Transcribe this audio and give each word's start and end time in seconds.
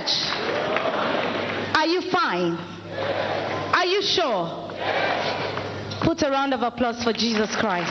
church? 0.00 0.12
Are 1.74 1.86
you 1.86 2.00
fine? 2.10 2.56
Are 3.74 3.86
you 3.86 4.02
sure? 4.02 4.70
Put 6.02 6.22
a 6.22 6.30
round 6.30 6.54
of 6.54 6.62
applause 6.62 7.02
for 7.02 7.12
Jesus 7.12 7.54
Christ. 7.56 7.90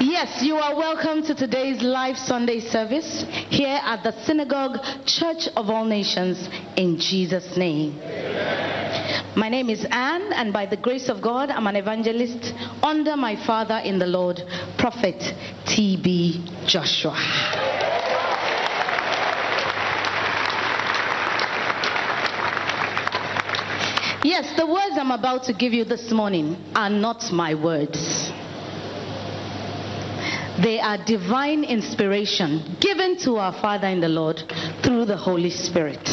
Yes, 0.00 0.42
you 0.42 0.56
are 0.56 0.74
welcome 0.76 1.22
to 1.24 1.34
today's 1.34 1.82
live 1.82 2.16
Sunday 2.16 2.60
service 2.60 3.24
here 3.48 3.80
at 3.82 4.02
the 4.02 4.12
Synagogue 4.24 4.78
Church 5.04 5.48
of 5.56 5.68
All 5.68 5.84
Nations 5.84 6.48
in 6.76 6.98
Jesus' 6.98 7.56
name. 7.56 7.98
My 9.36 9.50
name 9.50 9.68
is 9.68 9.84
Anne, 9.90 10.32
and 10.32 10.50
by 10.50 10.64
the 10.64 10.78
grace 10.78 11.10
of 11.10 11.20
God, 11.20 11.50
I'm 11.50 11.66
an 11.66 11.76
evangelist 11.76 12.54
under 12.82 13.18
my 13.18 13.36
father 13.36 13.76
in 13.84 13.98
the 13.98 14.06
Lord, 14.06 14.42
Prophet 14.78 15.34
T.B. 15.66 16.42
Joshua. 16.64 17.12
Yes, 24.24 24.56
the 24.56 24.66
words 24.66 24.96
I'm 24.98 25.10
about 25.10 25.44
to 25.44 25.52
give 25.52 25.74
you 25.74 25.84
this 25.84 26.10
morning 26.10 26.56
are 26.74 26.88
not 26.88 27.30
my 27.30 27.54
words. 27.54 28.32
They 30.62 30.80
are 30.80 30.96
divine 30.96 31.62
inspiration 31.62 32.78
given 32.80 33.18
to 33.18 33.36
our 33.36 33.52
Father 33.52 33.88
in 33.88 34.00
the 34.00 34.08
Lord 34.08 34.42
through 34.82 35.04
the 35.04 35.18
Holy 35.18 35.50
Spirit. 35.50 36.08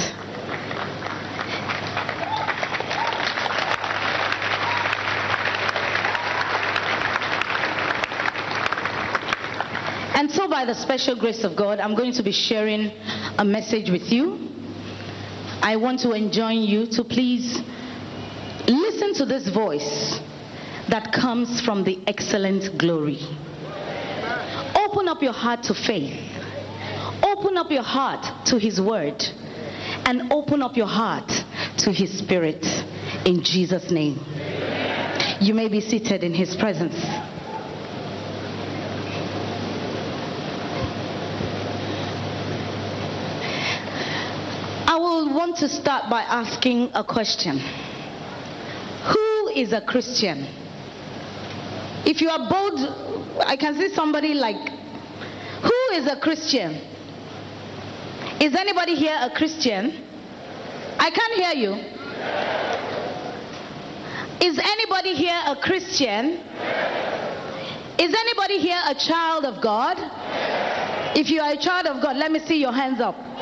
And 10.23 10.31
so, 10.31 10.47
by 10.47 10.63
the 10.63 10.73
special 10.73 11.17
grace 11.17 11.43
of 11.43 11.57
God, 11.57 11.81
I'm 11.81 11.95
going 11.95 12.13
to 12.13 12.23
be 12.23 12.31
sharing 12.31 12.93
a 13.37 13.43
message 13.43 13.89
with 13.89 14.09
you. 14.09 14.47
I 15.61 15.75
want 15.75 15.99
to 15.99 16.13
enjoin 16.13 16.61
you 16.61 16.87
to 16.91 17.03
please 17.03 17.59
listen 18.65 19.15
to 19.15 19.25
this 19.25 19.49
voice 19.49 20.21
that 20.87 21.11
comes 21.11 21.59
from 21.59 21.83
the 21.83 21.99
excellent 22.07 22.77
glory. 22.77 23.19
Open 24.77 25.09
up 25.09 25.21
your 25.21 25.33
heart 25.33 25.63
to 25.63 25.73
faith, 25.73 26.17
open 27.21 27.57
up 27.57 27.69
your 27.69 27.83
heart 27.83 28.45
to 28.45 28.57
His 28.57 28.79
word, 28.79 29.21
and 30.05 30.31
open 30.31 30.61
up 30.61 30.77
your 30.77 30.87
heart 30.87 31.27
to 31.79 31.91
His 31.91 32.17
Spirit 32.17 32.65
in 33.25 33.43
Jesus' 33.43 33.91
name. 33.91 34.21
You 35.41 35.53
may 35.53 35.67
be 35.67 35.81
seated 35.81 36.23
in 36.23 36.33
His 36.33 36.55
presence. 36.55 36.95
I 44.93 44.97
will 44.97 45.33
want 45.53 45.71
to 45.71 45.81
start 45.81 46.09
by 46.09 46.21
asking 46.23 46.89
a 46.95 47.03
question 47.03 47.59
Who 47.59 49.49
is 49.49 49.71
a 49.71 49.81
Christian? 49.81 50.47
If 52.05 52.21
you 52.21 52.29
are 52.29 52.49
bold, 52.49 52.79
I 53.45 53.55
can 53.55 53.75
see 53.75 53.93
somebody 53.93 54.33
like, 54.33 54.69
Who 55.61 55.95
is 55.95 56.07
a 56.07 56.15
Christian? 56.19 56.81
Is 58.41 58.55
anybody 58.55 58.95
here 58.95 59.15
a 59.21 59.29
Christian? 59.29 60.03
I 60.99 61.11
can't 61.11 61.33
hear 61.33 61.53
you. 61.63 61.73
Is 64.41 64.57
anybody 64.57 65.13
here 65.13 65.39
a 65.45 65.55
Christian? 65.55 66.41
Is 67.99 68.15
anybody 68.15 68.57
here 68.57 68.81
a 68.87 68.95
child 68.95 69.45
of 69.45 69.61
God? 69.61 69.97
If 71.15 71.29
you 71.29 71.41
are 71.41 71.51
a 71.51 71.57
child 71.57 71.85
of 71.85 72.01
God, 72.01 72.17
let 72.17 72.31
me 72.31 72.39
see 72.39 72.59
your 72.59 72.73
hands 72.73 72.99
up. 72.99 73.32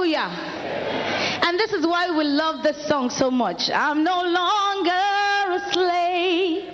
Hallelujah. 0.00 0.30
And 1.42 1.58
this 1.58 1.74
is 1.74 1.86
why 1.86 2.10
we 2.10 2.24
love 2.24 2.62
this 2.62 2.88
song 2.88 3.10
so 3.10 3.30
much. 3.30 3.68
I'm 3.68 4.02
no 4.02 4.22
longer 4.22 4.90
a 4.90 5.60
slave. 5.72 6.72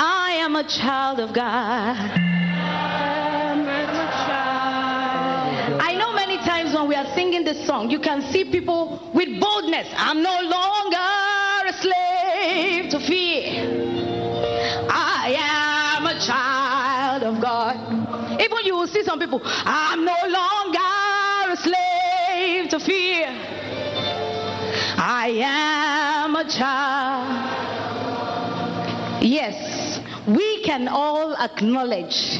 I 0.00 0.38
am 0.40 0.56
a 0.56 0.64
child 0.64 1.20
of 1.20 1.32
God. 1.32 1.96
I 5.80 5.94
know 5.96 6.12
many 6.14 6.38
times 6.38 6.74
when 6.74 6.88
we 6.88 6.96
are 6.96 7.06
singing 7.14 7.44
this 7.44 7.64
song, 7.64 7.90
you 7.90 8.00
can 8.00 8.20
see 8.32 8.50
people 8.50 9.12
with 9.14 9.40
boldness. 9.40 9.86
I'm 9.96 10.20
no 10.20 10.40
longer 10.42 10.98
a 11.68 11.72
slave 11.74 12.90
to 12.90 12.98
fear. 12.98 13.86
I 14.90 15.36
am 15.94 16.06
a 16.06 16.18
child 16.26 17.22
of 17.22 17.40
God. 17.40 17.76
Even 18.40 18.58
you 18.64 18.74
will 18.74 18.88
see 18.88 19.04
some 19.04 19.20
people, 19.20 19.40
I'm 19.44 20.04
no 20.04 20.16
longer 20.26 20.47
slave 21.62 22.68
to 22.70 22.80
fear. 22.80 23.28
I 25.00 25.28
am 25.42 26.34
a 26.34 26.44
child. 26.48 27.68
Yes, 29.22 30.00
we 30.26 30.62
can 30.64 30.88
all 30.88 31.34
acknowledge 31.36 32.38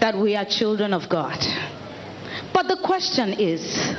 that 0.00 0.16
we 0.16 0.36
are 0.36 0.44
children 0.44 0.92
of 0.92 1.08
God. 1.08 1.38
But 2.52 2.68
the 2.68 2.76
question 2.82 3.32
is, 3.32 3.94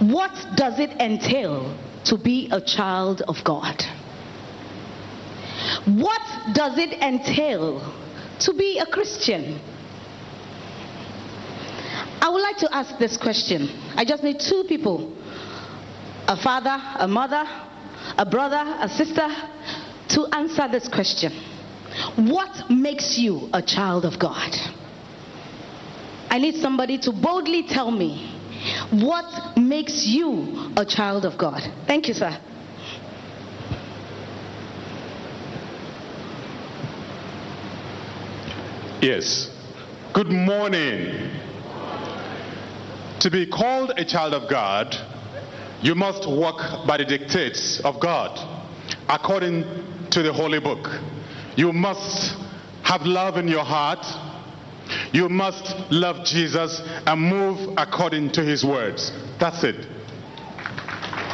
what 0.00 0.32
does 0.56 0.78
it 0.78 0.90
entail 1.00 1.76
to 2.04 2.16
be 2.16 2.48
a 2.52 2.60
child 2.60 3.22
of 3.22 3.42
God? 3.44 3.82
What 5.86 6.22
does 6.52 6.78
it 6.78 6.92
entail 7.02 7.80
to 8.40 8.52
be 8.54 8.78
a 8.78 8.86
Christian? 8.86 9.60
I 12.20 12.28
would 12.28 12.42
like 12.42 12.56
to 12.58 12.74
ask 12.74 12.98
this 12.98 13.16
question. 13.16 13.68
I 13.96 14.04
just 14.04 14.22
need 14.22 14.40
two 14.40 14.64
people 14.68 15.12
a 16.28 16.36
father, 16.36 16.76
a 16.98 17.06
mother, 17.06 17.44
a 18.18 18.26
brother, 18.26 18.78
a 18.80 18.88
sister 18.88 19.28
to 20.08 20.26
answer 20.32 20.68
this 20.68 20.88
question. 20.88 21.32
What 22.16 22.70
makes 22.70 23.16
you 23.18 23.48
a 23.52 23.62
child 23.62 24.04
of 24.04 24.18
God? 24.18 24.52
I 26.28 26.38
need 26.38 26.56
somebody 26.56 26.98
to 26.98 27.12
boldly 27.12 27.62
tell 27.68 27.90
me 27.90 28.32
what 28.90 29.56
makes 29.56 30.04
you 30.04 30.72
a 30.76 30.84
child 30.84 31.24
of 31.24 31.38
God. 31.38 31.62
Thank 31.86 32.08
you, 32.08 32.14
sir. 32.14 32.38
Yes. 39.00 39.50
Good 40.12 40.28
morning. 40.28 41.45
To 43.20 43.30
be 43.30 43.46
called 43.46 43.92
a 43.96 44.04
child 44.04 44.34
of 44.34 44.48
God, 44.48 44.94
you 45.82 45.94
must 45.94 46.28
walk 46.28 46.86
by 46.86 46.98
the 46.98 47.04
dictates 47.04 47.80
of 47.80 47.98
God 48.00 48.38
according 49.08 49.64
to 50.10 50.22
the 50.22 50.32
holy 50.32 50.60
book. 50.60 50.88
You 51.56 51.72
must 51.72 52.36
have 52.82 53.02
love 53.02 53.36
in 53.36 53.48
your 53.48 53.64
heart. 53.64 54.04
You 55.12 55.28
must 55.28 55.74
love 55.90 56.24
Jesus 56.24 56.80
and 57.06 57.20
move 57.20 57.74
according 57.76 58.32
to 58.32 58.42
his 58.42 58.64
words. 58.64 59.10
That's 59.40 59.64
it. 59.64 59.86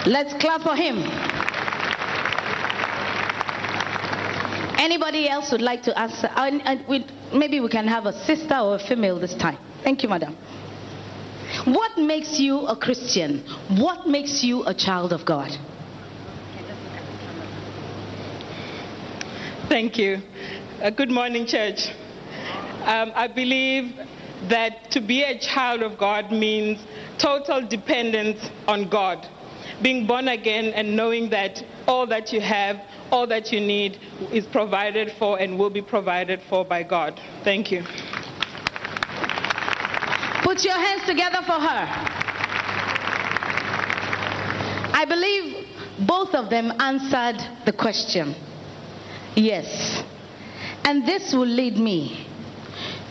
Let's 0.06 0.34
clap 0.34 0.62
for 0.62 0.74
him. 0.74 0.98
Anybody 4.78 5.28
else 5.28 5.52
would 5.52 5.62
like 5.62 5.82
to 5.84 5.96
answer? 5.98 6.28
Uh, 6.34 6.58
and 6.64 6.84
we, 6.88 7.06
maybe 7.32 7.60
we 7.60 7.68
can 7.68 7.86
have 7.86 8.06
a 8.06 8.12
sister 8.24 8.56
or 8.56 8.76
a 8.76 8.78
female 8.78 9.18
this 9.18 9.34
time. 9.34 9.58
Thank 9.84 10.02
you, 10.02 10.08
madam. 10.08 10.36
What 11.64 11.98
makes 11.98 12.40
you 12.40 12.60
a 12.66 12.76
Christian? 12.76 13.44
What 13.78 14.06
makes 14.06 14.42
you 14.42 14.64
a 14.64 14.74
child 14.74 15.12
of 15.12 15.24
God? 15.24 15.50
Thank 19.68 19.98
you. 19.98 20.18
Uh, 20.82 20.90
good 20.90 21.10
morning, 21.10 21.46
church. 21.46 21.88
Um, 22.84 23.12
I 23.14 23.28
believe 23.28 23.94
that 24.48 24.90
to 24.90 25.00
be 25.00 25.22
a 25.22 25.38
child 25.38 25.82
of 25.82 25.98
God 25.98 26.32
means 26.32 26.84
total 27.18 27.66
dependence 27.66 28.50
on 28.66 28.88
God. 28.88 29.26
Being 29.82 30.06
born 30.06 30.28
again 30.28 30.72
and 30.74 30.96
knowing 30.96 31.30
that 31.30 31.62
all 31.86 32.06
that 32.08 32.32
you 32.32 32.40
have, 32.40 32.76
all 33.10 33.26
that 33.28 33.52
you 33.52 33.60
need 33.60 33.98
is 34.32 34.46
provided 34.46 35.12
for 35.18 35.38
and 35.38 35.58
will 35.58 35.70
be 35.70 35.82
provided 35.82 36.40
for 36.48 36.64
by 36.64 36.82
God. 36.82 37.20
Thank 37.44 37.70
you. 37.70 37.82
Put 40.52 40.64
your 40.64 40.74
hands 40.74 41.04
together 41.06 41.38
for 41.46 41.54
her. 41.54 41.86
I 44.92 45.06
believe 45.08 45.66
both 46.06 46.34
of 46.34 46.50
them 46.50 46.74
answered 46.78 47.42
the 47.64 47.72
question. 47.72 48.34
Yes. 49.34 50.04
And 50.84 51.06
this 51.06 51.32
will 51.32 51.46
lead 51.46 51.78
me 51.78 52.26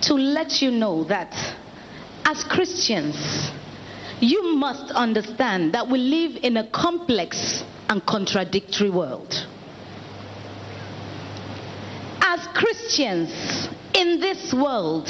to 0.01 0.13
let 0.13 0.61
you 0.61 0.69
know 0.69 1.03
that 1.05 1.33
as 2.25 2.43
Christians, 2.43 3.49
you 4.19 4.53
must 4.53 4.91
understand 4.91 5.73
that 5.73 5.88
we 5.88 5.97
live 5.97 6.43
in 6.43 6.57
a 6.57 6.67
complex 6.69 7.63
and 7.89 8.05
contradictory 8.05 8.91
world. 8.91 9.47
As 12.21 12.45
Christians 12.53 13.67
in 14.01 14.19
this 14.19 14.53
world, 14.53 15.07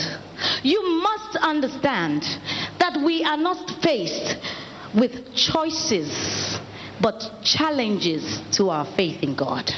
you 0.63 1.01
must 1.01 1.37
understand 1.37 2.23
that 2.79 2.99
we 3.03 3.23
are 3.23 3.37
not 3.37 3.81
faced 3.81 4.37
with 4.93 5.33
choices 5.33 6.59
but 7.01 7.41
challenges 7.43 8.41
to 8.51 8.69
our 8.69 8.85
faith 8.85 9.23
in 9.23 9.33
God. 9.33 9.71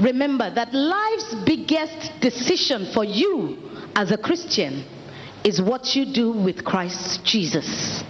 Remember 0.00 0.50
that 0.50 0.72
life's 0.72 1.34
biggest 1.44 2.20
decision 2.20 2.86
for 2.92 3.04
you 3.04 3.58
as 3.94 4.10
a 4.10 4.16
Christian 4.16 4.84
is 5.44 5.60
what 5.60 5.94
you 5.94 6.06
do 6.12 6.32
with 6.32 6.64
Christ 6.64 7.24
Jesus. 7.24 8.02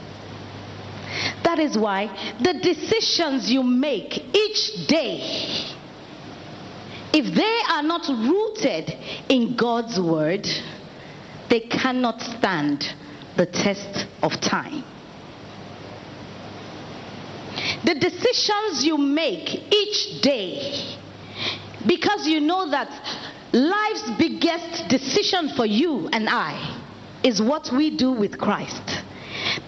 That 1.43 1.59
is 1.59 1.77
why 1.77 2.07
the 2.41 2.55
decisions 2.55 3.51
you 3.51 3.63
make 3.63 4.35
each 4.35 4.87
day, 4.87 5.75
if 7.13 7.35
they 7.35 7.61
are 7.73 7.83
not 7.83 8.09
rooted 8.09 8.91
in 9.29 9.57
God's 9.57 9.99
word, 10.01 10.47
they 11.49 11.61
cannot 11.61 12.21
stand 12.21 12.95
the 13.37 13.47
test 13.47 14.07
of 14.23 14.41
time. 14.41 14.85
The 17.85 17.95
decisions 17.95 18.85
you 18.85 18.97
make 18.97 19.73
each 19.73 20.21
day, 20.23 20.97
because 21.87 22.27
you 22.27 22.41
know 22.41 22.71
that 22.71 22.91
life's 23.53 24.11
biggest 24.19 24.89
decision 24.89 25.51
for 25.57 25.67
you 25.67 26.09
and 26.13 26.29
I 26.29 26.81
is 27.25 27.43
what 27.43 27.71
we 27.73 27.97
do 27.97 28.13
with 28.13 28.39
Christ. 28.39 29.03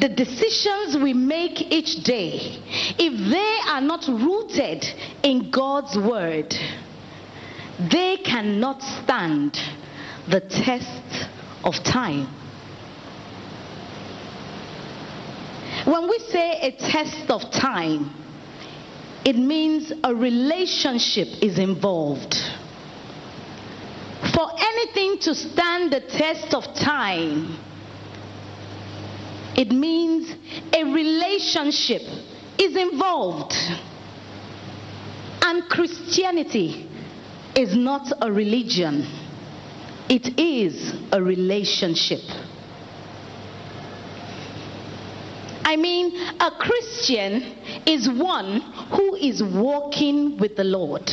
The 0.01 0.09
decisions 0.09 1.03
we 1.03 1.13
make 1.13 1.73
each 1.73 2.05
day, 2.05 2.61
if 2.99 3.31
they 3.31 3.71
are 3.71 3.81
not 3.81 4.07
rooted 4.07 4.87
in 5.23 5.51
God's 5.51 5.97
word, 5.97 6.55
they 7.79 8.19
cannot 8.19 8.83
stand 8.83 9.59
the 10.29 10.41
test 10.41 11.29
of 11.65 11.75
time. 11.83 12.27
When 15.85 16.09
we 16.09 16.19
say 16.19 16.61
a 16.61 16.71
test 16.73 17.31
of 17.31 17.51
time, 17.51 18.15
it 19.25 19.37
means 19.37 19.93
a 20.05 20.15
relationship 20.15 21.29
is 21.43 21.59
involved. 21.59 22.37
For 24.35 24.49
anything 24.59 25.19
to 25.21 25.35
stand 25.35 25.93
the 25.93 26.01
test 26.01 26.55
of 26.55 26.65
time, 26.75 27.57
it 29.57 29.71
means 29.73 30.35
a 30.73 30.85
relationship 30.85 32.03
is 32.59 32.77
involved. 32.77 33.55
And 35.43 35.69
Christianity 35.69 36.89
is 37.57 37.77
not 37.77 38.13
a 38.21 38.33
religion, 38.33 39.07
it 40.09 40.39
is 40.39 40.95
a 41.13 41.23
relationship. 41.23 42.21
I 45.65 45.77
mean, 45.77 46.15
a 46.41 46.51
Christian 46.51 47.57
is 47.87 48.09
one 48.09 48.61
who 48.91 49.15
is 49.15 49.43
walking 49.43 50.37
with 50.39 50.57
the 50.57 50.65
Lord. 50.65 51.09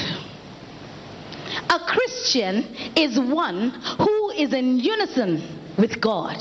A 1.69 1.79
Christian 1.79 2.75
is 2.95 3.19
one 3.19 3.69
who 3.99 4.31
is 4.31 4.53
in 4.53 4.79
unison 4.79 5.41
with 5.77 6.01
God. 6.01 6.37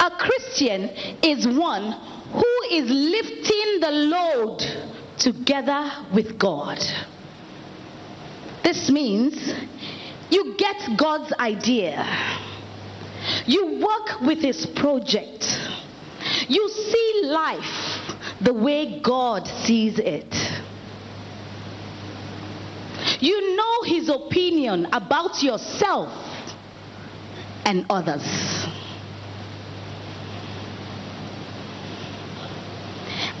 A 0.00 0.10
Christian 0.10 0.88
is 1.22 1.46
one 1.46 1.92
who 2.32 2.62
is 2.70 2.90
lifting 2.90 3.80
the 3.80 3.90
load 3.90 4.60
together 5.18 5.90
with 6.12 6.38
God. 6.38 6.78
This 8.64 8.90
means 8.90 9.36
you 10.30 10.56
get 10.56 10.96
God's 10.96 11.32
idea, 11.34 12.02
you 13.46 13.78
work 13.78 14.22
with 14.22 14.38
His 14.40 14.64
project, 14.64 15.46
you 16.48 16.68
see 16.70 17.20
life 17.24 18.00
the 18.40 18.54
way 18.54 19.00
God 19.00 19.46
sees 19.46 19.98
it. 19.98 20.34
You 23.20 23.54
know 23.54 23.82
His 23.82 24.08
opinion 24.08 24.86
about 24.92 25.42
yourself 25.42 26.12
and 27.66 27.84
others. 27.90 28.24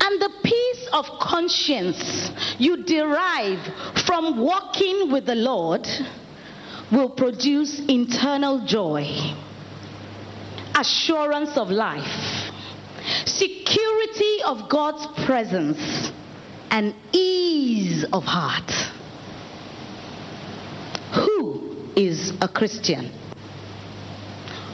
And 0.00 0.20
the 0.20 0.30
peace 0.42 0.83
of 0.94 1.06
conscience 1.20 2.30
you 2.56 2.84
derive 2.84 3.58
from 4.06 4.38
walking 4.40 5.10
with 5.10 5.26
the 5.26 5.34
Lord 5.34 5.86
will 6.92 7.10
produce 7.10 7.80
internal 7.88 8.64
joy, 8.64 9.04
assurance 10.78 11.56
of 11.56 11.68
life, 11.68 12.52
security 13.26 14.42
of 14.46 14.68
God's 14.68 15.26
presence, 15.26 16.12
and 16.70 16.94
ease 17.12 18.04
of 18.12 18.22
heart. 18.22 18.70
Who 21.14 21.90
is 21.96 22.32
a 22.40 22.48
Christian? 22.48 23.10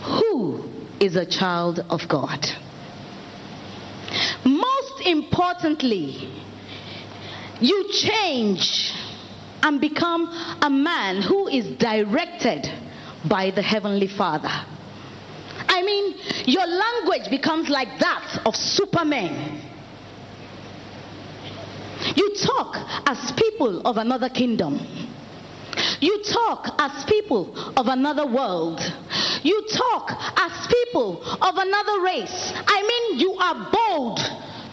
Who 0.05 0.69
is 1.00 1.16
a 1.16 1.25
child 1.25 1.81
of 1.88 2.06
God? 2.08 2.46
Importantly, 5.11 6.29
you 7.61 7.89
change 7.93 8.93
and 9.61 9.81
become 9.81 10.29
a 10.62 10.71
man 10.71 11.21
who 11.21 11.49
is 11.49 11.67
directed 11.79 12.71
by 13.25 13.51
the 13.51 13.61
Heavenly 13.61 14.07
Father. 14.07 14.49
I 15.69 15.83
mean, 15.83 16.15
your 16.47 16.65
language 16.65 17.29
becomes 17.29 17.69
like 17.69 17.99
that 17.99 18.43
of 18.47 18.55
Superman. 18.55 19.61
You 22.15 22.37
talk 22.37 22.77
as 23.09 23.33
people 23.33 23.81
of 23.89 23.97
another 23.97 24.29
kingdom. 24.29 24.79
You 26.01 26.23
talk 26.23 26.69
as 26.79 27.05
people 27.07 27.53
of 27.77 27.89
another 27.89 28.27
world. 28.27 28.81
You 29.43 29.67
talk 29.73 30.12
as 30.38 30.69
people 30.69 31.21
of 31.25 31.57
another 31.57 32.00
race. 32.00 32.52
I 32.55 32.83
mean, 32.83 33.19
you 33.19 33.33
are 33.35 33.71
bold 33.73 34.21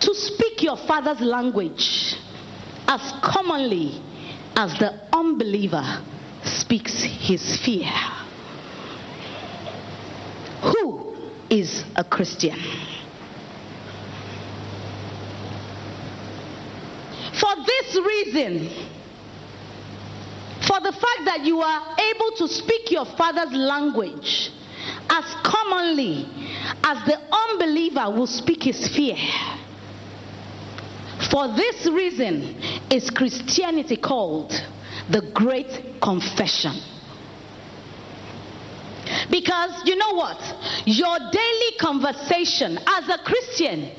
to 0.02 0.14
speak 0.14 0.64
your 0.64 0.78
father's 0.78 1.22
language 1.22 2.16
as 2.88 3.14
commonly 3.22 4.02
as 4.56 4.78
the 4.80 4.94
unbeliever 5.14 6.02
speaks 6.44 7.02
his 7.02 7.58
fear. 7.58 7.92
Who 10.62 11.16
is 11.50 11.84
a 11.96 12.04
Christian? 12.04 12.58
For 17.40 17.56
this 17.66 17.96
reason, 17.96 18.70
for 20.62 20.80
the 20.80 20.92
fact 20.92 21.26
that 21.26 21.42
you 21.44 21.62
are 21.62 21.96
able 22.00 22.32
to 22.38 22.48
speak 22.48 22.92
your 22.92 23.06
father's 23.06 23.54
language 23.54 24.52
as 25.10 25.26
commonly 25.44 26.28
as 26.84 26.98
the 27.06 27.20
unbeliever 27.32 28.10
will 28.10 28.28
speak 28.28 28.64
his 28.64 28.88
fear. 28.88 29.18
For 31.32 31.48
this 31.48 31.88
reason 31.88 32.56
is 32.92 33.10
Christianity 33.10 33.98
called 33.98 34.52
the 35.10 35.22
Great 35.34 36.00
Confession. 36.02 36.74
Because 39.32 39.82
you 39.86 39.96
know 39.96 40.14
what? 40.14 40.40
Your 40.86 41.18
daily 41.32 41.78
conversation 41.80 42.78
as 42.88 43.10
a 43.10 43.18
Christian 43.20 43.90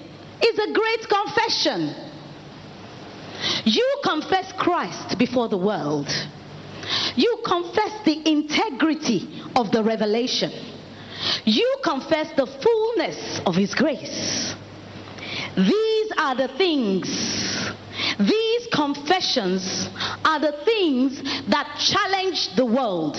is 0.42 0.58
a 0.58 0.72
great 0.72 1.08
confession. 1.08 1.94
You 3.64 4.00
confess 4.04 4.52
Christ 4.52 5.18
before 5.18 5.48
the 5.48 5.56
world. 5.56 6.08
You 7.16 7.42
confess 7.44 8.04
the 8.04 8.28
integrity 8.28 9.42
of 9.56 9.70
the 9.72 9.82
revelation. 9.82 10.52
You 11.44 11.78
confess 11.82 12.32
the 12.36 12.46
fullness 12.46 13.40
of 13.46 13.56
His 13.56 13.74
grace. 13.74 14.54
These 15.56 16.12
are 16.16 16.34
the 16.34 16.48
things, 16.56 17.08
these 18.18 18.66
confessions 18.72 19.88
are 20.24 20.40
the 20.40 20.52
things 20.64 21.22
that 21.48 21.76
challenge 21.78 22.54
the 22.54 22.66
world 22.66 23.16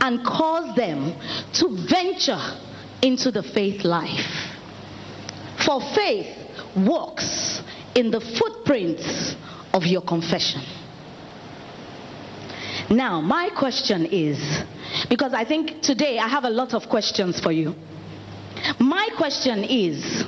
and 0.00 0.24
cause 0.24 0.74
them 0.76 1.14
to 1.54 1.76
venture 1.88 2.40
into 3.02 3.30
the 3.30 3.42
faith 3.42 3.84
life. 3.84 4.26
For 5.64 5.80
faith 5.94 6.36
walks 6.76 7.62
in 7.94 8.10
the 8.10 8.20
footprints 8.20 9.36
of 9.72 9.84
your 9.84 10.02
confession. 10.02 10.62
Now, 12.90 13.20
my 13.20 13.48
question 13.50 14.06
is 14.06 14.64
because 15.08 15.32
I 15.32 15.44
think 15.44 15.82
today 15.82 16.18
I 16.18 16.28
have 16.28 16.44
a 16.44 16.50
lot 16.50 16.74
of 16.74 16.88
questions 16.88 17.40
for 17.40 17.52
you. 17.52 17.74
My 18.78 19.08
question 19.16 19.64
is 19.64 20.24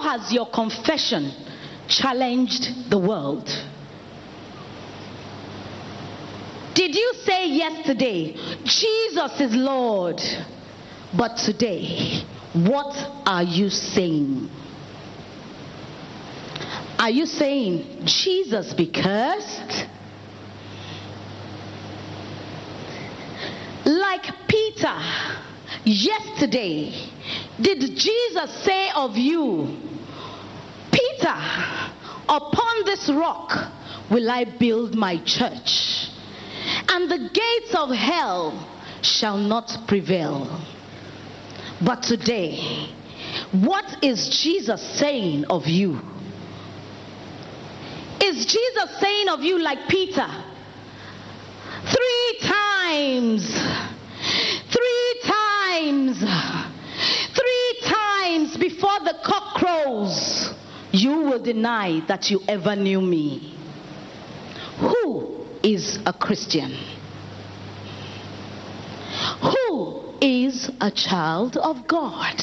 has 0.00 0.32
your 0.32 0.46
confession 0.50 1.32
challenged 1.88 2.90
the 2.90 2.98
world? 2.98 3.48
Did 6.74 6.94
you 6.94 7.12
say 7.24 7.48
yesterday, 7.48 8.34
Jesus 8.64 9.40
is 9.40 9.54
Lord? 9.54 10.20
But 11.16 11.36
today, 11.36 12.22
what 12.52 12.96
are 13.26 13.42
you 13.42 13.68
saying? 13.68 14.48
Are 16.98 17.10
you 17.10 17.26
saying 17.26 18.04
Jesus 18.04 18.72
be 18.74 18.86
cursed? 18.86 19.86
Like 23.84 24.26
Peter 24.46 24.98
yesterday, 25.84 27.10
did 27.60 27.80
Jesus 27.96 28.64
say 28.64 28.90
of 28.94 29.16
you, 29.16 29.89
Peter, 30.92 31.34
upon 32.28 32.84
this 32.84 33.08
rock 33.08 33.52
will 34.10 34.30
I 34.30 34.44
build 34.44 34.94
my 34.94 35.18
church, 35.18 36.08
and 36.88 37.10
the 37.10 37.30
gates 37.32 37.74
of 37.74 37.90
hell 37.90 38.68
shall 39.02 39.38
not 39.38 39.86
prevail. 39.86 40.60
But 41.82 42.02
today, 42.02 42.90
what 43.52 44.04
is 44.04 44.28
Jesus 44.28 44.82
saying 44.98 45.46
of 45.46 45.66
you? 45.66 46.00
Is 48.22 48.44
Jesus 48.44 48.98
saying 49.00 49.28
of 49.28 49.40
you 49.42 49.58
like 49.58 49.88
Peter? 49.88 50.26
Three 51.86 52.38
times, 52.42 53.50
three 54.70 55.20
times, 55.24 56.18
three 57.32 57.80
times 57.82 58.56
before 58.58 59.00
the 59.00 59.14
cock 59.24 59.54
crows, 59.54 60.52
you 60.92 61.20
will 61.22 61.42
deny 61.42 62.00
that 62.08 62.30
you 62.30 62.40
ever 62.48 62.74
knew 62.76 63.00
me. 63.00 63.54
Who 64.78 65.44
is 65.62 65.98
a 66.06 66.12
Christian? 66.12 66.72
Who 69.42 70.14
is 70.20 70.70
a 70.80 70.90
child 70.90 71.56
of 71.56 71.86
God? 71.86 72.40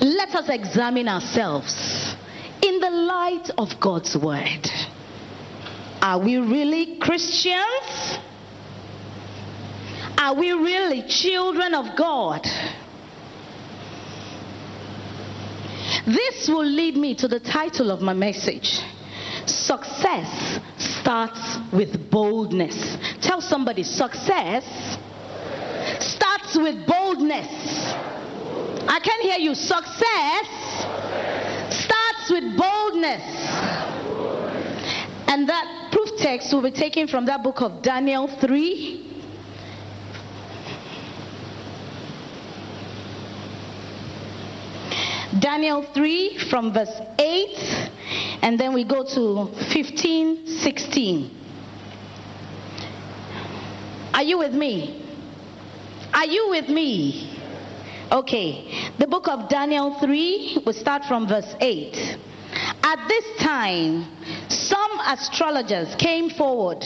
Let 0.00 0.34
us 0.34 0.48
examine 0.48 1.08
ourselves 1.08 2.14
in 2.62 2.80
the 2.80 2.90
light 2.90 3.50
of 3.58 3.78
God's 3.80 4.16
word. 4.16 4.70
Are 6.00 6.18
we 6.18 6.36
really 6.36 6.98
Christians? 6.98 8.18
Are 10.18 10.34
we 10.34 10.52
really 10.52 11.02
children 11.02 11.74
of 11.74 11.96
God? 11.96 12.46
This 16.06 16.48
will 16.48 16.66
lead 16.66 16.96
me 16.96 17.14
to 17.16 17.28
the 17.28 17.40
title 17.40 17.90
of 17.90 18.02
my 18.02 18.12
message. 18.12 18.80
Success 19.46 20.60
starts 20.76 21.58
with 21.72 22.10
boldness. 22.10 22.98
Tell 23.22 23.40
somebody, 23.40 23.82
success 23.82 24.64
starts 26.00 26.56
with 26.56 26.86
boldness. 26.86 27.48
I 28.86 29.00
can 29.02 29.20
hear 29.22 29.38
you. 29.38 29.54
Success 29.54 30.46
starts 31.70 32.30
with 32.30 32.56
boldness. 32.56 33.22
And 35.28 35.48
that 35.48 35.88
proof 35.90 36.10
text 36.18 36.52
will 36.52 36.62
be 36.62 36.70
taken 36.70 37.08
from 37.08 37.24
that 37.26 37.42
book 37.42 37.62
of 37.62 37.82
Daniel 37.82 38.28
3. 38.28 39.13
Daniel 45.40 45.82
3 45.82 46.38
from 46.50 46.72
verse 46.72 47.00
8, 47.18 47.90
and 48.42 48.58
then 48.58 48.72
we 48.72 48.84
go 48.84 49.04
to 49.04 49.52
15, 49.72 50.46
16. 50.46 51.30
Are 54.14 54.22
you 54.22 54.38
with 54.38 54.52
me? 54.52 55.02
Are 56.12 56.26
you 56.26 56.50
with 56.50 56.68
me? 56.68 57.36
Okay. 58.12 58.92
The 58.98 59.08
book 59.08 59.26
of 59.26 59.48
Daniel 59.48 59.98
3, 59.98 60.62
we 60.64 60.72
start 60.72 61.04
from 61.04 61.26
verse 61.26 61.52
8. 61.60 62.18
At 62.84 63.08
this 63.08 63.24
time, 63.38 64.06
some 64.48 65.00
astrologers 65.00 65.96
came 65.96 66.30
forward 66.30 66.84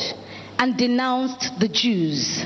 and 0.59 0.79
denounced 0.79 1.61
the 1.61 1.69
Jews. 1.69 2.45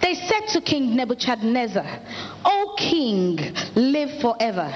They 0.00 0.14
said 0.14 0.48
to 0.52 0.60
King 0.62 0.96
Nebuchadnezzar, 0.96 2.00
O 2.44 2.74
king, 2.78 3.36
live 3.74 4.20
forever. 4.22 4.72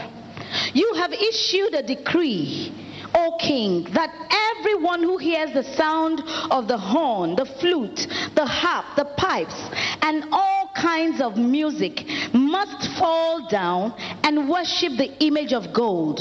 You 0.73 0.95
have 0.95 1.12
issued 1.12 1.75
a 1.75 1.83
decree, 1.83 2.73
O 3.15 3.37
king, 3.41 3.85
that 3.93 4.11
everyone 4.59 5.03
who 5.03 5.19
hears 5.19 5.53
the 5.53 5.65
sound 5.65 6.23
of 6.50 6.69
the 6.69 6.79
horn, 6.79 7.35
the 7.37 7.47
flute, 7.47 8.07
the 8.35 8.47
harp, 8.47 8.85
the 8.97 9.05
pipes, 9.05 9.61
and 10.03 10.25
all 10.33 10.71
kinds 10.77 11.21
of 11.21 11.37
music 11.37 12.07
must 12.33 12.91
fall 12.99 13.49
down 13.49 13.95
and 14.23 14.49
worship 14.49 14.97
the 14.97 15.12
image 15.25 15.53
of 15.53 15.73
gold. 15.73 16.21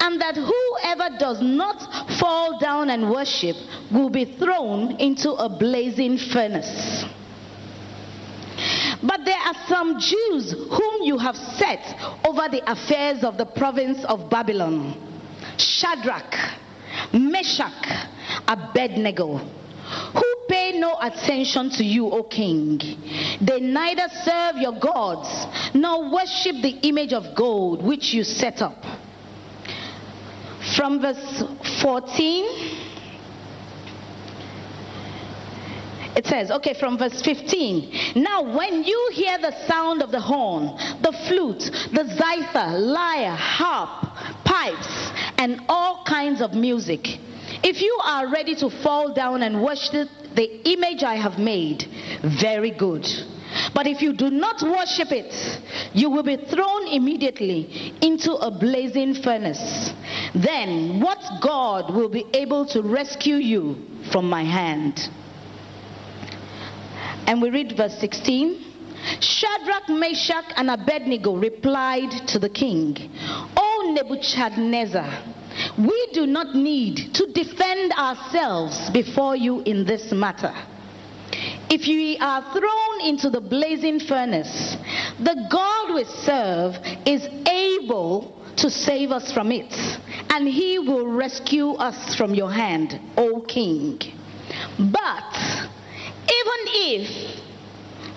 And 0.00 0.20
that 0.20 0.36
whoever 0.36 1.18
does 1.18 1.42
not 1.42 2.10
fall 2.18 2.58
down 2.58 2.88
and 2.88 3.10
worship 3.10 3.56
will 3.92 4.08
be 4.08 4.24
thrown 4.24 4.92
into 4.92 5.32
a 5.32 5.48
blazing 5.48 6.16
furnace. 6.16 7.04
But 9.02 9.24
there 9.24 9.38
are 9.38 9.54
some 9.68 10.00
Jews 10.00 10.52
whom 10.52 11.02
you 11.02 11.18
have 11.18 11.36
set 11.36 11.80
over 12.26 12.48
the 12.48 12.62
affairs 12.70 13.22
of 13.22 13.38
the 13.38 13.46
province 13.46 14.04
of 14.04 14.28
Babylon 14.28 15.04
Shadrach, 15.56 16.34
Meshach, 17.12 18.08
Abednego, 18.46 19.36
who 19.36 20.34
pay 20.48 20.78
no 20.78 20.96
attention 21.00 21.70
to 21.70 21.84
you, 21.84 22.06
O 22.06 22.22
king. 22.22 22.78
They 23.40 23.60
neither 23.60 24.08
serve 24.24 24.56
your 24.56 24.78
gods 24.78 25.46
nor 25.74 26.12
worship 26.12 26.56
the 26.62 26.78
image 26.82 27.12
of 27.12 27.34
gold 27.36 27.82
which 27.84 28.12
you 28.12 28.24
set 28.24 28.62
up. 28.62 28.84
From 30.76 31.00
verse 31.00 31.42
14. 31.82 32.77
It 36.18 36.26
says, 36.26 36.50
okay, 36.50 36.74
from 36.74 36.98
verse 36.98 37.22
15. 37.22 38.16
Now, 38.16 38.42
when 38.42 38.82
you 38.82 39.10
hear 39.12 39.38
the 39.38 39.54
sound 39.68 40.02
of 40.02 40.10
the 40.10 40.20
horn, 40.20 40.76
the 41.00 41.12
flute, 41.28 41.70
the 41.92 42.06
zither, 42.18 42.76
lyre, 42.76 43.36
harp, 43.36 44.44
pipes, 44.44 45.12
and 45.38 45.60
all 45.68 46.02
kinds 46.04 46.40
of 46.40 46.54
music, 46.54 47.06
if 47.62 47.80
you 47.80 48.00
are 48.02 48.32
ready 48.32 48.56
to 48.56 48.68
fall 48.68 49.14
down 49.14 49.44
and 49.44 49.62
worship 49.62 50.08
the 50.34 50.68
image 50.68 51.04
I 51.04 51.14
have 51.14 51.38
made, 51.38 51.86
very 52.40 52.72
good. 52.72 53.06
But 53.72 53.86
if 53.86 54.02
you 54.02 54.12
do 54.12 54.28
not 54.28 54.60
worship 54.60 55.12
it, 55.12 55.32
you 55.94 56.10
will 56.10 56.24
be 56.24 56.36
thrown 56.36 56.88
immediately 56.88 57.94
into 58.02 58.32
a 58.32 58.50
blazing 58.50 59.14
furnace. 59.22 59.92
Then 60.34 61.00
what 61.00 61.40
God 61.40 61.94
will 61.94 62.08
be 62.08 62.26
able 62.34 62.66
to 62.66 62.82
rescue 62.82 63.36
you 63.36 63.86
from 64.10 64.28
my 64.28 64.42
hand? 64.42 65.08
And 67.28 67.42
we 67.42 67.50
read 67.50 67.76
verse 67.76 67.98
16. 68.00 68.64
Shadrach, 69.20 69.90
Meshach, 69.90 70.46
and 70.56 70.70
Abednego 70.70 71.36
replied 71.36 72.10
to 72.28 72.38
the 72.38 72.48
king, 72.48 72.96
O 73.54 73.92
Nebuchadnezzar, 73.94 75.24
we 75.76 76.08
do 76.14 76.26
not 76.26 76.54
need 76.54 77.12
to 77.12 77.30
defend 77.32 77.92
ourselves 77.92 78.88
before 78.90 79.36
you 79.36 79.60
in 79.60 79.84
this 79.84 80.10
matter. 80.10 80.54
If 81.68 81.86
we 81.86 82.16
are 82.16 82.40
thrown 82.50 83.00
into 83.06 83.28
the 83.28 83.42
blazing 83.42 84.00
furnace, 84.00 84.78
the 85.18 85.46
God 85.50 85.94
we 85.94 86.04
serve 86.04 86.76
is 87.06 87.26
able 87.46 88.42
to 88.56 88.70
save 88.70 89.10
us 89.10 89.30
from 89.32 89.52
it, 89.52 89.70
and 90.30 90.48
he 90.48 90.78
will 90.78 91.06
rescue 91.06 91.72
us 91.72 92.14
from 92.16 92.34
your 92.34 92.50
hand, 92.50 92.98
O 93.18 93.42
king. 93.42 94.00
But 94.78 95.37
even 96.28 96.60
if, 96.66 97.10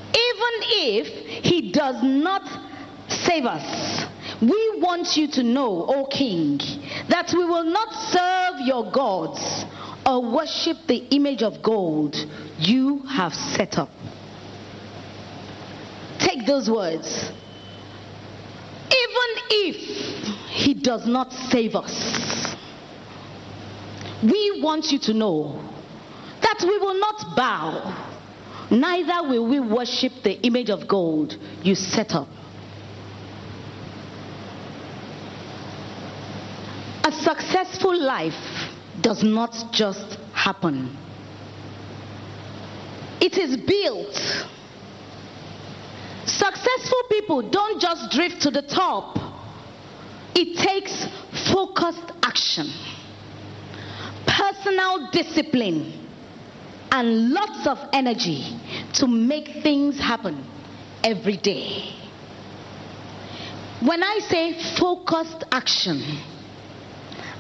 even 0.10 0.54
if 0.84 1.08
he 1.46 1.72
does 1.72 2.04
not 2.04 2.44
save 3.08 3.46
us, 3.46 4.06
we 4.42 4.80
want 4.80 5.16
you 5.16 5.28
to 5.28 5.44
know, 5.44 5.86
O 5.88 6.06
king, 6.06 6.60
that 7.08 7.32
we 7.34 7.46
will 7.46 7.64
not 7.64 7.94
serve 7.94 8.68
your 8.68 8.92
gods 8.92 9.66
or 10.06 10.22
worship 10.32 10.78
the 10.88 10.98
image 11.12 11.44
of 11.44 11.62
gold 11.62 12.16
you 12.58 13.00
have 13.04 13.34
set 13.34 13.78
up. 13.78 13.90
Take 16.20 16.46
those 16.46 16.70
words. 16.70 17.32
Even 18.88 19.44
if 19.52 19.76
he 20.50 20.74
does 20.74 21.06
not 21.08 21.32
save 21.32 21.76
us, 21.76 22.56
we 24.24 24.62
want 24.62 24.92
you 24.92 25.00
to 25.00 25.14
know 25.14 25.71
we 26.66 26.78
will 26.78 27.00
not 27.00 27.36
bow, 27.36 28.68
neither 28.70 29.28
will 29.28 29.46
we 29.48 29.60
worship 29.60 30.14
the 30.24 30.40
image 30.42 30.70
of 30.70 30.88
gold 30.88 31.38
you 31.64 31.76
set 31.76 32.14
up. 32.14 32.28
A 37.04 37.12
successful 37.12 38.00
life 38.00 38.70
does 39.02 39.24
not 39.24 39.72
just 39.72 40.18
happen. 40.34 40.98
it 43.22 43.38
is 43.38 43.56
built. 43.56 44.16
Successful 46.26 47.04
people 47.10 47.42
don't 47.50 47.80
just 47.80 48.12
drift 48.12 48.42
to 48.42 48.52
the 48.52 48.64
top, 48.64 49.18
it 50.34 50.58
takes 50.58 51.06
focused 51.52 52.12
action, 52.24 52.68
personal 54.26 55.10
discipline, 55.12 56.01
and 56.92 57.32
lots 57.32 57.66
of 57.68 57.80
energy 57.94 58.44
to 58.94 59.08
make 59.08 59.64
things 59.64 59.98
happen 59.98 60.46
every 61.04 61.38
day. 61.38 61.96
When 63.80 64.04
I 64.04 64.20
say 64.20 64.62
focused 64.78 65.46
action, 65.52 66.04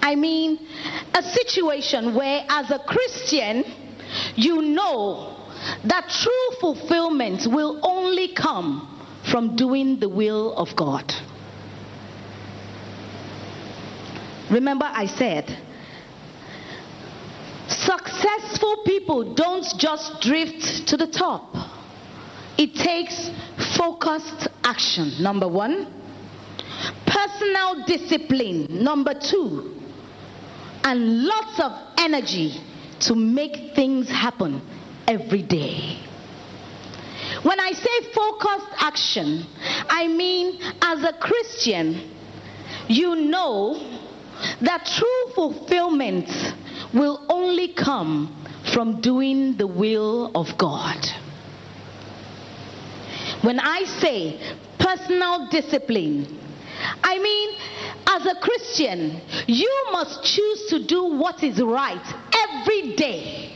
I 0.01 0.15
mean 0.15 0.57
a 1.13 1.21
situation 1.21 2.15
where, 2.15 2.43
as 2.49 2.71
a 2.71 2.79
Christian, 2.79 3.63
you 4.35 4.61
know 4.61 5.37
that 5.83 6.09
true 6.09 6.57
fulfillment 6.59 7.45
will 7.45 7.79
only 7.83 8.29
come 8.29 8.87
from 9.29 9.55
doing 9.55 9.99
the 9.99 10.09
will 10.09 10.55
of 10.55 10.75
God. 10.75 11.13
Remember, 14.49 14.85
I 14.85 15.05
said, 15.05 15.55
successful 18.21 18.77
people 18.85 19.33
don't 19.33 19.65
just 19.77 20.21
drift 20.21 20.87
to 20.87 20.97
the 20.97 21.07
top, 21.07 21.55
it 22.57 22.75
takes 22.75 23.29
focused 23.75 24.47
action, 24.63 25.11
number 25.21 25.47
one, 25.47 25.87
personal 27.05 27.83
discipline, 27.85 28.67
number 28.83 29.13
two, 29.13 29.75
and 30.83 31.23
lots 31.23 31.59
of 31.59 31.71
energy 31.99 32.59
to 32.99 33.15
make 33.15 33.75
things 33.75 34.09
happen 34.09 34.61
every 35.07 35.41
day. 35.41 35.97
When 37.43 37.59
I 37.59 37.71
say 37.71 38.11
focused 38.13 38.67
action, 38.77 39.45
I 39.89 40.07
mean 40.07 40.59
as 40.81 41.03
a 41.03 41.13
Christian, 41.13 42.11
you 42.87 43.15
know 43.15 43.81
that 44.61 44.85
true 44.85 45.33
fulfillment 45.33 46.29
will 46.93 47.25
only 47.29 47.69
come 47.73 48.35
from 48.73 49.01
doing 49.01 49.57
the 49.57 49.67
will 49.67 50.31
of 50.35 50.57
God. 50.57 50.97
When 53.41 53.59
I 53.59 53.83
say 53.85 54.55
personal 54.77 55.47
discipline, 55.49 56.39
I 57.03 57.17
mean, 57.19 57.49
as 58.07 58.25
a 58.25 58.35
Christian, 58.39 59.21
you 59.47 59.87
must 59.91 60.23
choose 60.23 60.65
to 60.67 60.85
do 60.85 61.03
what 61.05 61.43
is 61.43 61.61
right 61.61 62.13
every 62.49 62.95
day, 62.95 63.55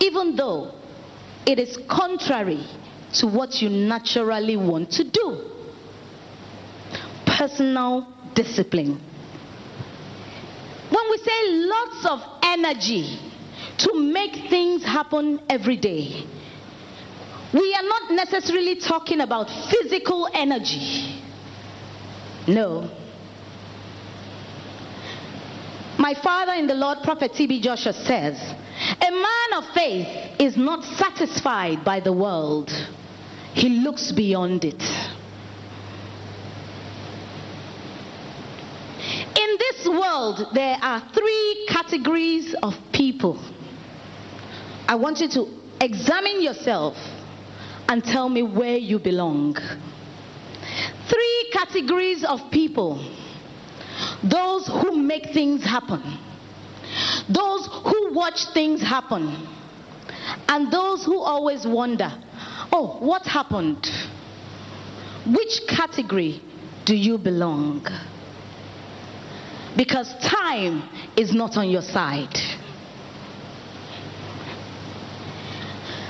even 0.00 0.36
though 0.36 0.74
it 1.46 1.58
is 1.58 1.78
contrary 1.88 2.64
to 3.14 3.26
what 3.26 3.62
you 3.62 3.68
naturally 3.68 4.56
want 4.56 4.90
to 4.92 5.04
do. 5.04 5.44
Personal 7.26 8.06
discipline. 8.34 9.00
When 10.90 11.10
we 11.10 11.18
say 11.18 11.50
lots 11.50 12.06
of 12.06 12.37
energy 12.48 13.18
to 13.78 13.94
make 13.94 14.48
things 14.50 14.84
happen 14.84 15.40
every 15.48 15.76
day, 15.76 16.24
we 17.52 17.74
are 17.74 17.82
not 17.82 18.10
necessarily 18.10 18.76
talking 18.76 19.20
about 19.20 19.48
physical 19.70 20.28
energy. 20.34 21.22
No. 22.46 22.90
My 25.98 26.14
father 26.14 26.52
in 26.52 26.66
the 26.66 26.74
Lord, 26.74 26.98
Prophet 27.02 27.34
T.B. 27.34 27.60
Joshua 27.60 27.92
says, 27.92 28.38
A 28.40 29.10
man 29.10 29.52
of 29.56 29.64
faith 29.74 30.40
is 30.40 30.56
not 30.56 30.84
satisfied 30.84 31.84
by 31.84 32.00
the 32.00 32.12
world, 32.12 32.70
he 33.54 33.68
looks 33.80 34.12
beyond 34.12 34.64
it. 34.64 34.82
In 39.38 39.58
this 39.78 39.88
world, 39.88 40.46
there 40.54 40.76
are 40.80 41.00
three 41.12 41.66
categories 41.68 42.54
of 42.62 42.74
people. 42.92 43.38
I 44.88 44.94
want 44.94 45.20
you 45.20 45.28
to 45.30 45.48
examine 45.80 46.42
yourself 46.42 46.96
and 47.88 48.04
tell 48.04 48.28
me 48.28 48.42
where 48.42 48.76
you 48.76 48.98
belong. 48.98 49.56
Three 51.08 51.50
categories 51.52 52.24
of 52.24 52.50
people 52.50 53.14
those 54.22 54.66
who 54.68 54.96
make 54.96 55.32
things 55.32 55.64
happen, 55.64 56.02
those 57.28 57.66
who 57.66 58.12
watch 58.12 58.44
things 58.54 58.80
happen, 58.80 59.46
and 60.48 60.72
those 60.72 61.04
who 61.04 61.18
always 61.18 61.66
wonder, 61.66 62.12
oh, 62.72 62.98
what 63.00 63.26
happened? 63.26 63.90
Which 65.26 65.66
category 65.68 66.40
do 66.84 66.94
you 66.94 67.18
belong? 67.18 67.86
Because 69.76 70.12
time 70.18 70.88
is 71.16 71.32
not 71.32 71.56
on 71.56 71.68
your 71.70 71.82
side. 71.82 72.34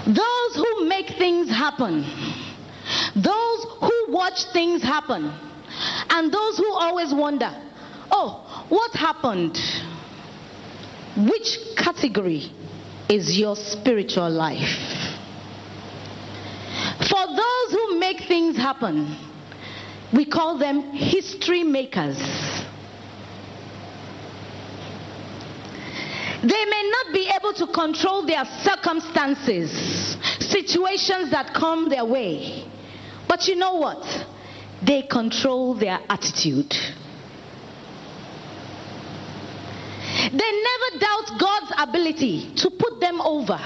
Those 0.07 0.55
who 0.55 0.89
make 0.89 1.09
things 1.19 1.51
happen, 1.51 2.03
those 3.15 3.67
who 3.81 4.07
watch 4.09 4.45
things 4.55 4.83
happen, 4.83 5.31
and 6.11 6.33
those 6.33 6.57
who 6.57 6.73
always 6.73 7.13
wonder, 7.13 7.51
oh, 8.11 8.65
what 8.71 8.93
happened? 8.93 9.59
Which 11.17 11.59
category 11.77 12.51
is 13.09 13.39
your 13.39 13.55
spiritual 13.57 14.31
life? 14.31 14.79
For 17.01 17.27
those 17.27 17.73
who 17.73 17.99
make 17.99 18.21
things 18.29 18.57
happen, 18.57 19.17
we 20.15 20.25
call 20.25 20.59
them 20.59 20.93
history 20.93 21.65
makers. 21.65 22.19
They 26.43 26.65
may 26.65 26.91
not 26.91 27.15
be 27.15 27.31
able 27.37 27.53
to 27.55 27.67
control 27.67 28.25
their 28.25 28.45
circumstances, 28.63 30.17
situations 30.39 31.31
that 31.31 31.53
come 31.53 31.89
their 31.89 32.05
way. 32.05 32.65
But 33.29 33.49
you 33.49 33.57
know 33.57 33.75
what? 33.75 34.27
They 34.83 35.03
control 35.03 35.75
their 35.75 35.99
attitude. 36.09 36.71
They 40.31 40.63
never 40.63 40.99
doubt 40.99 41.39
God's 41.41 41.73
ability 41.79 42.55
to 42.57 42.71
put 42.71 43.01
them 43.01 43.21
over. 43.21 43.59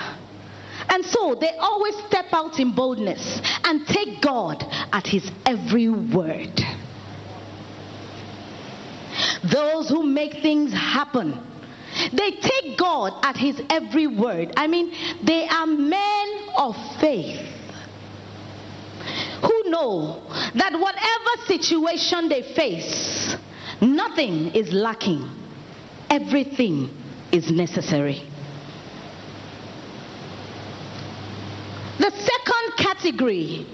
And 0.89 1.05
so 1.05 1.35
they 1.35 1.51
always 1.59 1.95
step 2.07 2.27
out 2.33 2.59
in 2.59 2.75
boldness 2.75 3.41
and 3.65 3.87
take 3.87 4.21
God 4.21 4.65
at 4.93 5.07
His 5.07 5.31
every 5.47 5.89
word. 5.89 6.61
Those 9.45 9.89
who 9.89 10.03
make 10.03 10.43
things 10.43 10.73
happen, 10.73 11.41
they 12.13 12.33
take 12.33 12.79
God 12.79 13.13
at 13.25 13.37
His 13.37 13.61
every 13.71 14.07
word. 14.07 14.53
I 14.57 14.67
mean, 14.67 14.93
they 15.23 15.47
are 15.49 15.67
men 15.67 16.49
of 16.57 16.77
faith 17.01 17.41
who 19.43 19.71
know 19.71 20.23
that 20.55 20.73
whatever 20.73 21.47
situation 21.47 22.29
they 22.29 22.43
face, 22.55 23.37
nothing 23.81 24.55
is 24.55 24.73
lacking, 24.73 25.29
everything 26.11 26.91
is 27.33 27.51
necessary. 27.51 28.23
The 31.99 32.11
second 32.11 32.77
category, 32.77 33.67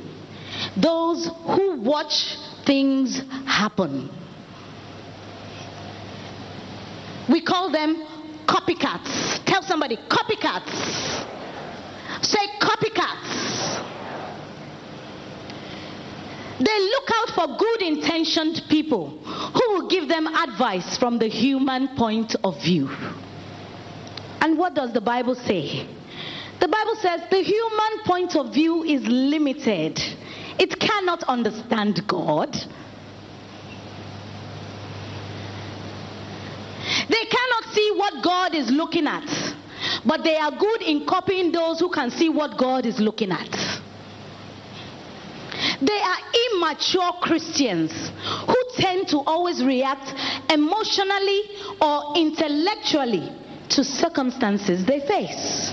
those 0.76 1.30
who 1.46 1.80
watch 1.80 2.36
things 2.64 3.22
happen. 3.46 4.10
We 7.28 7.42
call 7.42 7.70
them 7.70 8.07
copycats. 8.48 9.44
Tell 9.44 9.62
somebody, 9.62 9.96
copycats. 10.08 10.72
Say 12.24 12.46
copycats. 12.61 13.84
They 16.58 16.80
look 16.80 17.08
out 17.14 17.30
for 17.30 17.56
good 17.56 17.82
intentioned 17.82 18.62
people 18.68 19.11
who 19.11 19.72
will 19.72 19.88
give 19.88 20.08
them 20.08 20.26
advice 20.26 20.96
from 20.96 21.18
the 21.18 21.28
human 21.28 21.96
point 21.96 22.34
of 22.42 22.61
view. 22.61 22.90
And 24.40 24.58
what 24.58 24.74
does 24.74 24.92
the 24.92 25.00
Bible 25.00 25.37
say? 25.37 25.87
The 26.58 26.66
Bible 26.66 26.96
says 26.96 27.20
the 27.30 27.42
human 27.42 28.04
point 28.04 28.34
of 28.34 28.52
view 28.52 28.82
is 28.82 29.06
limited, 29.06 30.00
it 30.58 30.80
cannot 30.80 31.22
understand 31.24 32.04
God. 32.08 32.52
They 37.08 37.24
cannot 37.24 37.57
see 37.72 37.92
what 37.94 38.22
God 38.22 38.54
is 38.54 38.70
looking 38.70 39.07
at, 39.07 39.28
but 40.04 40.24
they 40.24 40.37
are 40.37 40.50
good 40.50 40.83
in 40.83 41.07
copying 41.07 41.52
those 41.52 41.81
who 41.81 41.90
can 41.90 42.11
see 42.11 42.28
what 42.28 42.59
God 42.59 42.87
is 42.87 42.98
looking 42.98 43.33
at. 43.33 43.50
They 45.81 46.00
are 46.00 46.16
immature 46.52 47.12
Christians 47.20 47.92
who 48.46 48.57
tend 48.76 49.09
to 49.09 49.18
always 49.18 49.64
react 49.64 50.12
emotionally 50.50 51.42
or 51.81 52.16
intellectually 52.16 53.33
to 53.70 53.85
circumstances 53.85 54.85
they 54.85 55.00
face. 55.00 55.72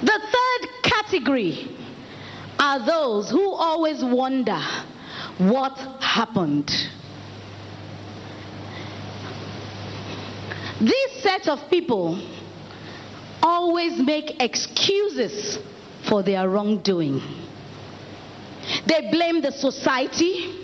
The 0.00 0.20
third 0.32 0.82
category 0.82 1.76
are 2.58 2.84
those 2.84 3.30
who 3.30 3.52
always 3.52 4.02
wonder 4.02 4.60
what 5.38 5.76
happened. 6.00 6.70
This 10.80 11.22
set 11.22 11.48
of 11.48 11.68
people 11.70 12.20
always 13.42 13.98
make 13.98 14.40
excuses 14.40 15.58
for 16.08 16.22
their 16.22 16.48
wrongdoing. 16.48 17.20
They 18.86 19.08
blame 19.10 19.40
the 19.40 19.50
society, 19.50 20.54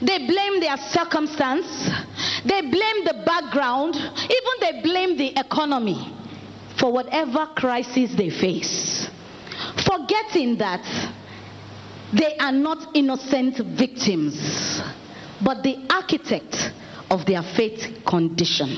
they 0.00 0.26
blame 0.26 0.60
their 0.60 0.76
circumstance, 0.76 1.66
they 2.44 2.60
blame 2.60 3.04
the 3.04 3.22
background, 3.26 3.96
even 3.96 4.54
they 4.60 4.80
blame 4.82 5.16
the 5.16 5.32
economy 5.38 6.14
for 6.78 6.92
whatever 6.92 7.46
crisis 7.56 8.14
they 8.14 8.30
face, 8.30 9.08
forgetting 9.86 10.58
that 10.58 10.84
they 12.12 12.36
are 12.36 12.52
not 12.52 12.94
innocent 12.94 13.56
victims, 13.58 14.80
but 15.42 15.62
the 15.62 15.84
architect 15.90 16.72
of 17.10 17.24
their 17.26 17.42
fate 17.42 18.04
condition. 18.06 18.76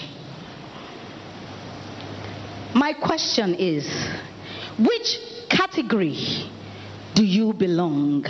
My 2.84 2.92
question 2.92 3.54
is 3.54 3.86
which 4.78 5.18
category 5.48 6.50
do 7.14 7.24
you 7.24 7.54
belong? 7.54 8.26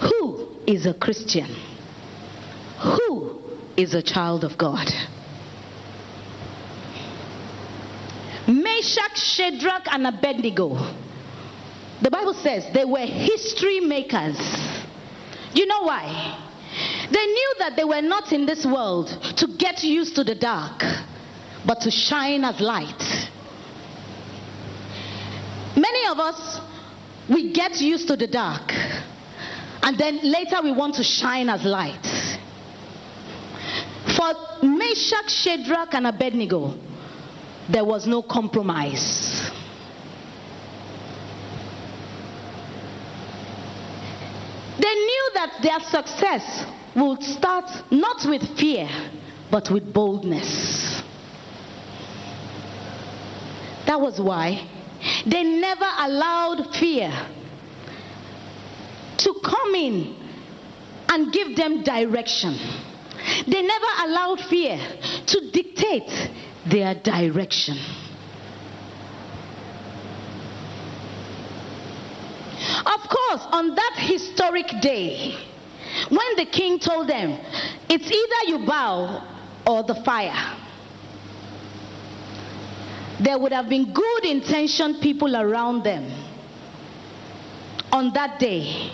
Who 0.00 0.48
is 0.66 0.86
a 0.86 0.94
Christian? 0.94 1.54
Who 2.80 3.42
is 3.76 3.92
a 3.92 4.00
child 4.00 4.42
of 4.42 4.56
God? 4.56 4.88
Meshach, 8.48 9.18
Shadrach, 9.18 9.92
and 9.92 10.06
Abednego. 10.06 10.78
The 12.00 12.10
Bible 12.10 12.32
says 12.32 12.64
they 12.72 12.86
were 12.86 13.04
history 13.04 13.80
makers. 13.80 14.38
You 15.52 15.66
know 15.66 15.82
why? 15.82 16.40
They 17.10 17.26
knew 17.26 17.54
that 17.58 17.74
they 17.76 17.84
were 17.84 18.00
not 18.00 18.32
in 18.32 18.46
this 18.46 18.64
world 18.64 19.08
to 19.36 19.46
get 19.58 19.84
used 19.84 20.14
to 20.14 20.24
the 20.24 20.34
dark, 20.34 20.82
but 21.66 21.80
to 21.82 21.90
shine 21.90 22.44
as 22.44 22.60
light. 22.60 23.30
Many 25.76 26.06
of 26.06 26.18
us, 26.18 26.60
we 27.28 27.52
get 27.52 27.80
used 27.80 28.08
to 28.08 28.16
the 28.16 28.26
dark, 28.26 28.72
and 29.82 29.98
then 29.98 30.20
later 30.22 30.60
we 30.62 30.72
want 30.72 30.94
to 30.96 31.04
shine 31.04 31.48
as 31.48 31.64
light. 31.64 32.06
For 34.16 34.34
Meshach, 34.62 35.30
Shadrach, 35.30 35.94
and 35.94 36.06
Abednego, 36.06 36.74
there 37.68 37.84
was 37.84 38.06
no 38.06 38.22
compromise. 38.22 39.50
They 44.78 44.94
knew 44.94 45.30
that 45.34 45.60
their 45.62 45.80
success 45.80 46.64
would 46.94 47.22
start 47.22 47.70
not 47.90 48.24
with 48.26 48.42
fear, 48.58 48.88
but 49.50 49.70
with 49.70 49.92
boldness. 49.92 50.93
That 53.94 54.00
was 54.00 54.20
why 54.20 54.68
they 55.24 55.44
never 55.44 55.86
allowed 56.00 56.74
fear 56.74 57.12
to 59.18 59.34
come 59.44 59.74
in 59.76 60.16
and 61.08 61.32
give 61.32 61.56
them 61.56 61.84
direction. 61.84 62.58
They 63.46 63.62
never 63.62 63.86
allowed 64.02 64.40
fear 64.40 64.80
to 65.26 65.50
dictate 65.52 66.10
their 66.66 66.96
direction. 66.96 67.78
Of 72.80 73.08
course, 73.08 73.46
on 73.52 73.76
that 73.76 73.94
historic 73.98 74.72
day, 74.82 75.36
when 76.08 76.36
the 76.36 76.46
king 76.46 76.80
told 76.80 77.06
them, 77.06 77.38
it's 77.88 78.10
either 78.10 78.50
you 78.58 78.66
bow 78.66 79.22
or 79.64 79.84
the 79.84 79.94
fire, 79.94 80.56
there 83.24 83.38
would 83.38 83.52
have 83.52 83.68
been 83.68 83.92
good 83.92 84.24
intentioned 84.24 85.00
people 85.00 85.36
around 85.36 85.82
them 85.82 86.10
on 87.92 88.12
that 88.12 88.38
day. 88.38 88.90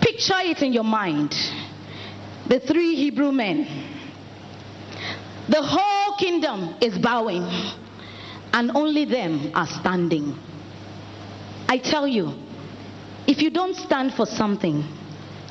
Picture 0.00 0.38
it 0.38 0.62
in 0.62 0.72
your 0.72 0.84
mind 0.84 1.34
the 2.46 2.60
three 2.60 2.94
Hebrew 2.96 3.32
men. 3.32 3.66
The 5.48 5.62
whole 5.62 6.16
kingdom 6.16 6.74
is 6.80 6.98
bowing, 6.98 7.44
and 8.52 8.70
only 8.74 9.04
them 9.04 9.52
are 9.54 9.66
standing. 9.66 10.36
I 11.68 11.78
tell 11.78 12.06
you, 12.06 12.34
if 13.26 13.40
you 13.40 13.50
don't 13.50 13.74
stand 13.74 14.14
for 14.14 14.26
something, 14.26 14.84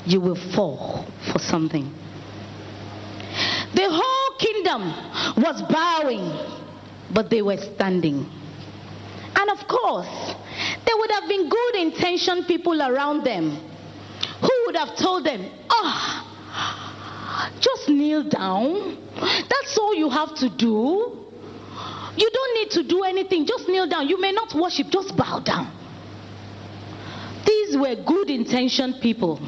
you 0.06 0.20
will 0.20 0.36
fall 0.54 1.06
for 1.32 1.38
something. 1.38 1.92
The 3.74 3.88
whole 3.90 4.38
kingdom 4.38 5.42
was 5.42 5.62
bowing, 5.62 6.61
but 7.12 7.30
they 7.30 7.42
were 7.42 7.56
standing. 7.56 8.28
And 9.34 9.50
of 9.50 9.66
course, 9.66 10.34
there 10.86 10.96
would 10.96 11.10
have 11.10 11.28
been 11.28 11.48
good 11.48 11.76
intentioned 11.76 12.46
people 12.46 12.80
around 12.80 13.24
them 13.24 13.50
who 14.40 14.62
would 14.66 14.76
have 14.76 14.96
told 14.96 15.24
them, 15.24 15.50
oh, 15.70 16.22
just 17.60 17.88
kneel 17.88 18.22
down. 18.28 18.98
That's 19.14 19.78
all 19.78 19.94
you 19.94 20.10
have 20.10 20.34
to 20.36 20.48
do. 20.48 21.18
You 22.16 22.30
don't 22.30 22.54
need 22.54 22.70
to 22.72 22.82
do 22.82 23.02
anything. 23.04 23.46
Just 23.46 23.68
kneel 23.68 23.88
down. 23.88 24.08
You 24.08 24.20
may 24.20 24.32
not 24.32 24.54
worship, 24.54 24.88
just 24.90 25.16
bow 25.16 25.40
down. 25.40 25.72
These 27.46 27.76
were 27.76 27.96
good 28.04 28.30
intentioned 28.30 28.96
people. 29.00 29.40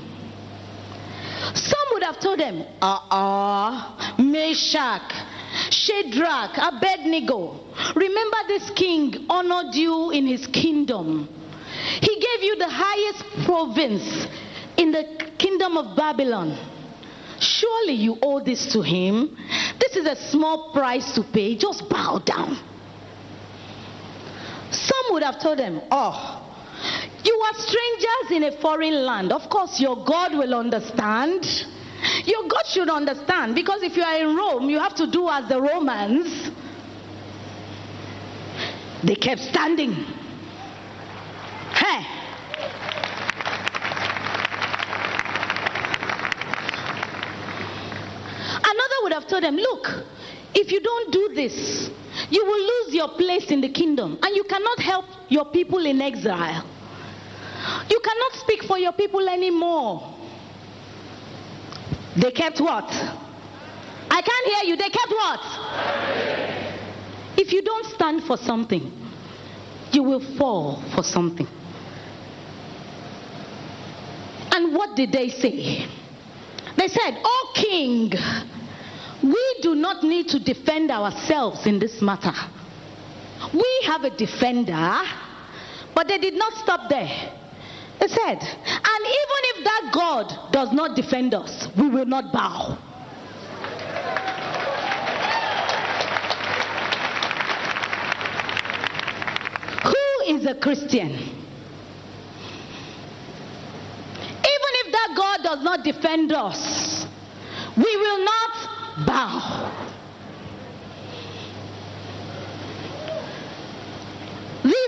Some 1.55 1.87
would 1.92 2.03
have 2.03 2.18
told 2.20 2.40
them, 2.40 2.64
uh 2.81 3.00
uh, 3.11 4.14
Meshach, 4.18 5.12
Shadrach, 5.70 6.56
Abednego. 6.58 7.60
Remember, 7.94 8.36
this 8.48 8.70
king 8.70 9.26
honored 9.28 9.74
you 9.74 10.10
in 10.10 10.26
his 10.26 10.46
kingdom. 10.46 11.28
He 12.00 12.14
gave 12.14 12.42
you 12.42 12.56
the 12.56 12.68
highest 12.68 13.46
province 13.46 14.26
in 14.76 14.90
the 14.92 15.30
kingdom 15.38 15.76
of 15.76 15.96
Babylon. 15.96 16.56
Surely 17.40 17.94
you 17.94 18.18
owe 18.22 18.40
this 18.40 18.72
to 18.72 18.82
him. 18.82 19.36
This 19.78 19.96
is 19.96 20.06
a 20.06 20.16
small 20.30 20.72
price 20.72 21.14
to 21.14 21.22
pay. 21.22 21.56
Just 21.56 21.88
bow 21.88 22.18
down. 22.18 22.58
Some 24.70 25.04
would 25.10 25.22
have 25.22 25.40
told 25.40 25.58
them, 25.58 25.80
Oh, 25.90 26.40
you 27.24 27.34
are 27.34 27.54
strangers 27.54 28.30
in 28.30 28.44
a 28.44 28.60
foreign 28.60 29.04
land. 29.04 29.32
Of 29.32 29.48
course, 29.48 29.80
your 29.80 30.04
God 30.04 30.32
will 30.32 30.54
understand. 30.54 31.66
Your 32.26 32.48
God 32.48 32.66
should 32.66 32.88
understand 32.88 33.54
because 33.54 33.82
if 33.82 33.96
you 33.96 34.02
are 34.02 34.16
in 34.16 34.36
Rome, 34.36 34.68
you 34.68 34.78
have 34.78 34.94
to 34.96 35.06
do 35.06 35.28
as 35.28 35.48
the 35.48 35.60
Romans. 35.60 36.50
They 39.02 39.14
kept 39.14 39.40
standing. 39.40 39.92
Hey. 41.74 42.06
Another 48.56 48.98
would 49.02 49.12
have 49.12 49.26
told 49.26 49.42
them, 49.42 49.56
Look, 49.56 49.88
if 50.54 50.72
you 50.72 50.80
don't 50.80 51.12
do 51.12 51.32
this, 51.34 51.90
you 52.30 52.44
will 52.44 52.66
lose 52.66 52.94
your 52.94 53.08
place 53.08 53.50
in 53.50 53.60
the 53.60 53.68
kingdom 53.68 54.18
and 54.22 54.36
you 54.36 54.44
cannot 54.44 54.78
help 54.78 55.04
your 55.28 55.44
people 55.46 55.84
in 55.84 56.00
exile. 56.00 56.64
You 57.88 58.00
cannot 58.00 58.32
speak 58.34 58.64
for 58.64 58.78
your 58.78 58.92
people 58.92 59.28
anymore. 59.28 60.13
They 62.16 62.31
kept 62.31 62.61
what? 62.61 62.85
I 64.11 64.22
can't 64.22 64.46
hear 64.46 64.70
you. 64.70 64.77
They 64.77 64.88
kept 64.88 65.11
what? 65.11 65.40
If 67.37 67.53
you 67.53 67.62
don't 67.62 67.87
stand 67.87 68.22
for 68.24 68.37
something, 68.37 68.92
you 69.92 70.03
will 70.03 70.20
fall 70.38 70.83
for 70.94 71.03
something. 71.03 71.48
And 74.53 74.74
what 74.74 74.94
did 74.96 75.11
they 75.11 75.31
say? 75.31 75.88
They 76.77 76.88
said, 76.88 77.20
Oh, 77.24 77.53
king, 77.57 78.12
we 79.22 79.57
do 79.62 79.74
not 79.74 80.05
need 80.05 80.29
to 80.29 80.38
defend 80.38 80.90
ourselves 80.90 81.66
in 81.66 81.79
this 81.81 82.00
matter. 82.00 82.33
We 83.53 83.83
have 83.87 84.05
a 84.05 84.11
defender, 84.11 85.00
but 85.94 86.09
they 86.09 86.18
did 86.18 86.35
not 86.35 86.53
stop 86.55 86.88
there. 86.88 87.33
They 88.00 88.09
said, 88.09 88.38
and 88.42 89.07
even 89.07 89.40
if 89.57 89.64
that 89.64 89.90
God 89.92 90.52
does 90.52 90.72
not 90.72 90.96
defend 90.96 91.35
us, 91.35 91.68
we 91.76 91.88
will 91.88 92.07
not 92.07 92.33
bow. 92.33 92.76
Who 99.85 100.35
is 100.35 100.46
a 100.46 100.54
Christian? 100.54 101.12
Even 104.54 104.72
if 104.83 104.92
that 104.92 105.14
God 105.16 105.42
does 105.42 105.62
not 105.62 105.85
defend 105.85 106.33
us, 106.33 107.07
we 107.76 107.96
will 107.96 108.24
not 108.24 109.07
bow. 109.07 109.93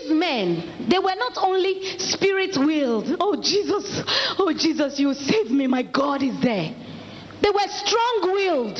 These 0.07 0.19
men, 0.19 0.89
they 0.89 0.99
were 0.99 1.15
not 1.17 1.37
only 1.39 1.99
spirit 1.99 2.57
willed. 2.57 3.17
Oh, 3.21 3.41
Jesus, 3.41 4.03
oh, 4.39 4.53
Jesus, 4.53 4.99
you 4.99 5.15
save 5.15 5.51
me. 5.51 5.67
My 5.67 5.83
God 5.83 6.23
is 6.23 6.39
there. 6.41 6.75
They 7.41 7.51
were 7.51 7.69
strong 7.69 8.21
willed. 8.23 8.77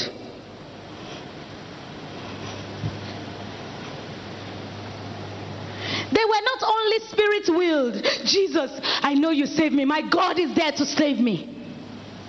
They 6.13 6.25
were 6.25 6.43
not 6.45 6.63
only 6.63 6.99
spirit 7.01 7.49
willed. 7.49 8.05
Jesus, 8.25 8.81
I 9.03 9.15
know 9.15 9.31
you 9.31 9.47
saved 9.47 9.75
me. 9.75 9.85
My 9.85 10.03
God 10.03 10.39
is 10.39 10.55
there 10.55 10.73
to 10.73 10.87
save 10.87 11.19
me. 11.19 11.53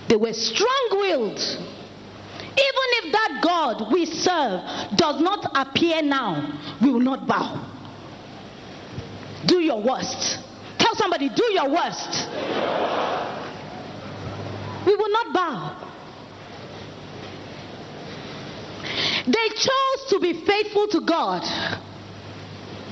They 0.10 0.16
were 0.16 0.34
strong 0.34 0.88
willed. 0.92 1.40
Even 1.40 2.88
if 3.04 3.12
that 3.12 3.40
God 3.44 3.94
we 3.94 4.06
serve 4.06 4.62
does 4.98 5.22
not 5.22 5.52
appear 5.56 6.02
now, 6.02 6.60
we 6.82 6.92
will 6.92 7.00
not 7.00 7.28
bow. 7.28 7.77
Do 9.48 9.60
your 9.60 9.82
worst. 9.82 10.40
Tell 10.78 10.96
somebody, 10.96 11.30
do 11.30 11.44
your 11.54 11.70
worst. 11.70 12.28
We 14.86 14.96
will 14.96 15.12
not 15.12 15.34
bow. 15.34 15.84
They 19.26 19.50
chose 19.50 20.10
to 20.10 20.20
be 20.22 20.46
faithful 20.46 20.88
to 20.90 21.02
God. 21.02 21.44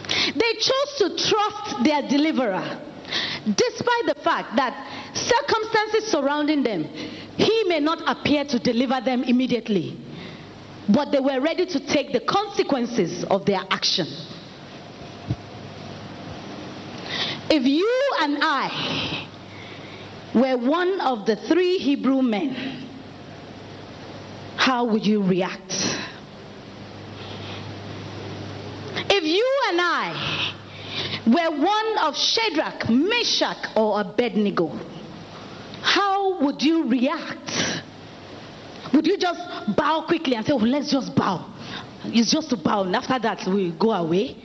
They 0.10 0.54
chose 0.54 0.96
to 0.98 1.10
trust 1.30 1.84
their 1.84 2.02
deliverer, 2.10 2.82
despite 3.46 4.06
the 4.08 4.16
fact 4.24 4.56
that 4.56 4.74
circumstances 5.14 6.12
surrounding 6.12 6.64
them, 6.64 6.84
he 7.38 7.64
may 7.68 7.80
not 7.80 8.02
appear 8.06 8.44
to 8.46 8.60
deliver 8.60 9.00
them 9.02 9.24
immediately, 9.24 9.98
but 10.90 11.12
they 11.12 11.20
were 11.20 11.40
ready 11.40 11.66
to 11.66 11.80
take 11.88 12.12
the 12.12 12.20
consequences 12.22 13.24
of 13.26 13.46
their 13.46 13.62
action. 13.70 14.08
If 17.50 17.66
you 17.66 18.14
and 18.22 18.38
I 18.42 19.28
were 20.34 20.58
one 20.58 21.00
of 21.02 21.26
the 21.26 21.36
three 21.36 21.78
Hebrew 21.78 22.22
men, 22.22 22.88
how 24.58 24.86
would 24.86 25.06
you 25.06 25.22
react? 25.22 25.74
If 29.08 29.24
you 29.24 29.62
and 29.70 29.80
I 29.82 30.54
were 31.28 31.64
one 31.64 31.98
of 32.00 32.16
Shadrach, 32.16 32.90
Meshach, 32.90 33.76
or 33.76 34.02
Abednego, 34.02 34.78
how 35.82 36.42
would 36.42 36.62
you 36.62 36.88
react? 36.88 37.84
Would 38.94 39.06
you 39.06 39.18
just 39.18 39.40
bow 39.76 40.06
quickly 40.08 40.36
and 40.36 40.46
say, 40.46 40.54
oh, 40.54 40.58
let's 40.58 40.92
just 40.92 41.16
bow? 41.16 41.52
It's 42.06 42.32
just 42.32 42.50
to 42.50 42.58
bow, 42.58 42.84
and 42.84 42.96
after 42.96 43.20
that, 43.20 43.46
we 43.48 43.72
go 43.72 43.92
away. 43.92 44.45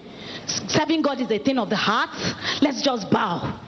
Serving 0.68 1.02
God 1.02 1.20
is 1.20 1.30
a 1.30 1.38
thing 1.38 1.58
of 1.58 1.70
the 1.70 1.76
heart. 1.76 2.10
Let's 2.62 2.82
just 2.82 3.10
bow. 3.10 3.60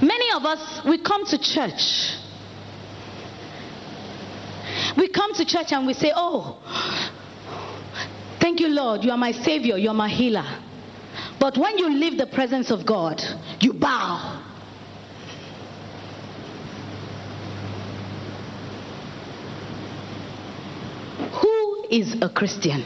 Many 0.00 0.32
of 0.34 0.44
us, 0.44 0.84
we 0.84 0.98
come 0.98 1.24
to 1.26 1.38
church. 1.38 2.18
We 4.96 5.08
come 5.08 5.34
to 5.34 5.44
church 5.44 5.72
and 5.72 5.86
we 5.86 5.94
say, 5.94 6.12
Oh, 6.14 6.58
thank 8.40 8.60
you, 8.60 8.68
Lord. 8.68 9.04
You 9.04 9.12
are 9.12 9.16
my 9.16 9.32
Savior. 9.32 9.76
You 9.76 9.90
are 9.90 9.94
my 9.94 10.08
healer. 10.08 10.44
But 11.38 11.56
when 11.56 11.78
you 11.78 11.88
leave 11.88 12.18
the 12.18 12.26
presence 12.26 12.70
of 12.70 12.86
God, 12.86 13.20
you 13.60 13.72
bow. 13.72 14.42
Who 21.40 21.86
is 21.90 22.16
a 22.22 22.28
Christian? 22.28 22.84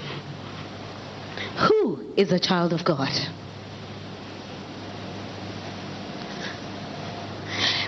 Who 1.57 1.99
is 2.17 2.33
a 2.33 2.39
child 2.39 2.73
of 2.73 2.85
God? 2.85 3.13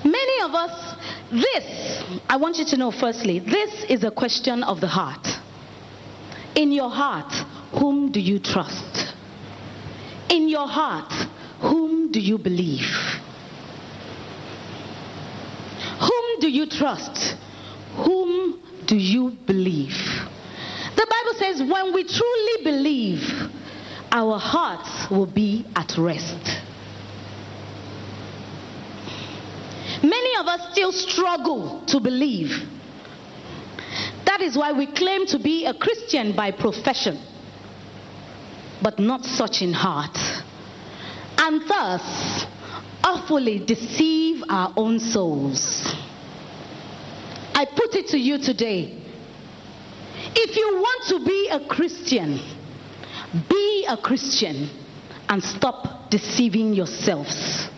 Many 0.05 0.43
of 0.43 0.55
us, 0.55 0.97
this, 1.31 2.03
I 2.29 2.37
want 2.37 2.57
you 2.57 2.65
to 2.67 2.77
know 2.77 2.91
firstly, 2.91 3.41
this 3.41 3.85
is 3.85 4.05
a 4.05 4.11
question 4.11 4.63
of 4.63 4.81
the 4.81 4.87
heart. 4.87 5.27
In 6.55 6.73
your 6.73 6.91
heart, 6.91 7.33
whom 7.73 8.11
do 8.11 8.21
you 8.21 8.39
trust? 8.39 9.15
In 10.31 10.49
your 10.49 10.67
heart, 10.67 11.13
whom 11.61 12.11
do 12.11 12.21
you 12.21 12.39
believe? 12.39 12.89
Whom 16.01 16.41
do 16.41 16.49
you 16.51 16.67
trust? 16.67 17.37
Whom 17.97 18.61
do 18.87 18.97
you 18.97 19.37
believe? 19.47 19.97
The 20.97 21.07
Bible 21.07 21.39
says 21.39 21.61
when 21.61 21.93
we 21.93 22.05
truly 22.05 22.65
believe, 22.65 23.21
our 24.11 24.39
hearts 24.39 25.11
will 25.11 25.27
be 25.27 25.67
at 25.77 25.97
rest. 25.99 26.63
Many 30.03 30.37
of 30.39 30.47
us 30.47 30.73
still 30.73 30.93
struggle 30.93 31.83
to 31.87 32.01
believe. 32.01 32.51
That 34.25 34.41
is 34.41 34.57
why 34.57 34.73
we 34.73 34.87
claim 34.87 35.27
to 35.27 35.39
be 35.39 35.67
a 35.67 35.75
Christian 35.75 36.37
by 36.37 36.51
profession, 36.53 37.19
but 38.83 38.99
not 38.99 39.25
such 39.25 39.63
in 39.63 39.73
heart, 39.73 40.17
and 41.39 41.69
thus 41.69 42.47
awfully 43.03 43.59
deceive 43.59 44.45
our 44.49 44.73
own 44.77 45.01
souls. 45.01 45.95
I 47.55 47.65
put 47.65 47.97
it 47.97 48.09
to 48.09 48.19
you 48.19 48.39
today. 48.39 49.03
If 50.37 50.57
you 50.57 50.77
want 50.77 51.09
to 51.09 51.25
be 51.25 51.49
a 51.51 51.61
Christian, 51.67 52.41
be 53.33 53.87
a 53.89 53.97
Christian 53.97 54.71
and 55.29 55.43
stop 55.43 56.11
deceiving 56.11 56.73
yourselves. 56.73 57.69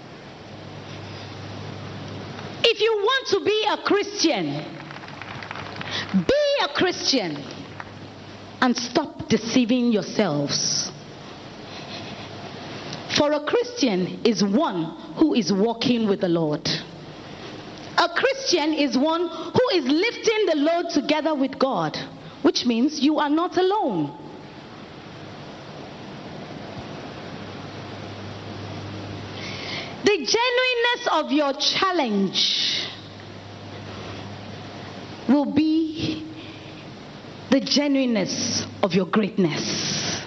If 2.62 2.80
you 2.80 2.92
want 2.92 3.28
to 3.28 3.44
be 3.44 3.66
a 3.70 3.76
Christian, 3.78 4.64
be 6.26 6.64
a 6.64 6.68
Christian 6.74 7.42
and 8.60 8.76
stop 8.76 9.28
deceiving 9.28 9.92
yourselves. 9.92 10.90
For 13.16 13.32
a 13.32 13.44
Christian 13.44 14.20
is 14.24 14.44
one 14.44 14.84
who 15.16 15.34
is 15.34 15.52
walking 15.52 16.08
with 16.08 16.20
the 16.20 16.28
Lord. 16.28 16.68
A 17.98 18.08
Christian 18.08 18.72
is 18.72 18.96
one 18.96 19.28
who 19.28 19.68
is 19.74 19.84
lifting 19.84 20.46
the 20.46 20.56
load 20.56 20.90
together 20.90 21.34
with 21.34 21.58
God, 21.58 21.98
which 22.42 22.64
means 22.64 23.00
you 23.00 23.18
are 23.18 23.28
not 23.28 23.56
alone. 23.56 24.16
The 30.10 30.16
genuineness 30.16 31.08
of 31.12 31.30
your 31.30 31.52
challenge 31.52 32.88
will 35.28 35.52
be 35.52 36.26
the 37.50 37.60
genuineness 37.60 38.66
of 38.82 38.92
your 38.92 39.06
greatness. 39.06 40.20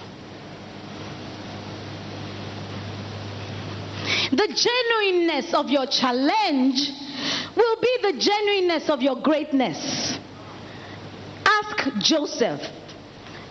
The 4.30 4.48
genuineness 4.56 5.52
of 5.52 5.68
your 5.68 5.84
challenge 5.84 6.80
will 7.54 7.76
be 7.82 7.98
the 8.04 8.18
genuineness 8.18 8.88
of 8.88 9.02
your 9.02 9.16
greatness. 9.16 10.18
Ask 11.44 11.98
Joseph 11.98 12.62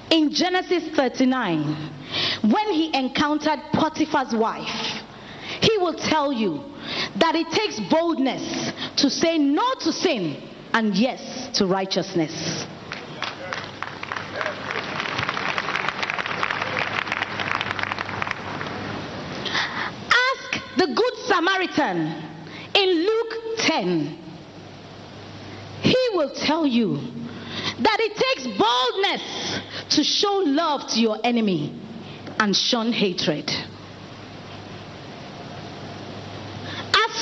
in 0.10 0.32
Genesis 0.32 0.96
39 0.96 1.62
when 2.42 2.74
he 2.74 2.92
encountered 2.98 3.60
Potiphar's 3.72 4.34
wife. 4.34 4.93
Will 5.84 5.94
tell 5.96 6.32
you 6.32 6.64
that 7.18 7.36
it 7.36 7.52
takes 7.52 7.78
boldness 7.92 8.72
to 9.02 9.10
say 9.10 9.38
no 9.38 9.74
to 9.82 9.92
sin 9.92 10.42
and 10.74 10.96
yes 10.96 11.58
to 11.58 11.66
righteousness. 11.66 12.66
Ask 20.08 20.78
the 20.78 20.88
Good 20.96 21.16
Samaritan 21.26 22.32
in 22.76 22.90
Luke 23.06 23.58
10. 23.58 24.18
He 25.82 25.98
will 26.14 26.34
tell 26.34 26.66
you 26.66 26.96
that 26.96 27.98
it 28.00 28.16
takes 28.16 28.48
boldness 28.58 29.60
to 29.98 30.04
show 30.06 30.44
love 30.46 30.90
to 30.92 31.02
your 31.02 31.18
enemy 31.26 31.78
and 32.40 32.56
shun 32.56 32.94
hatred. 32.94 33.52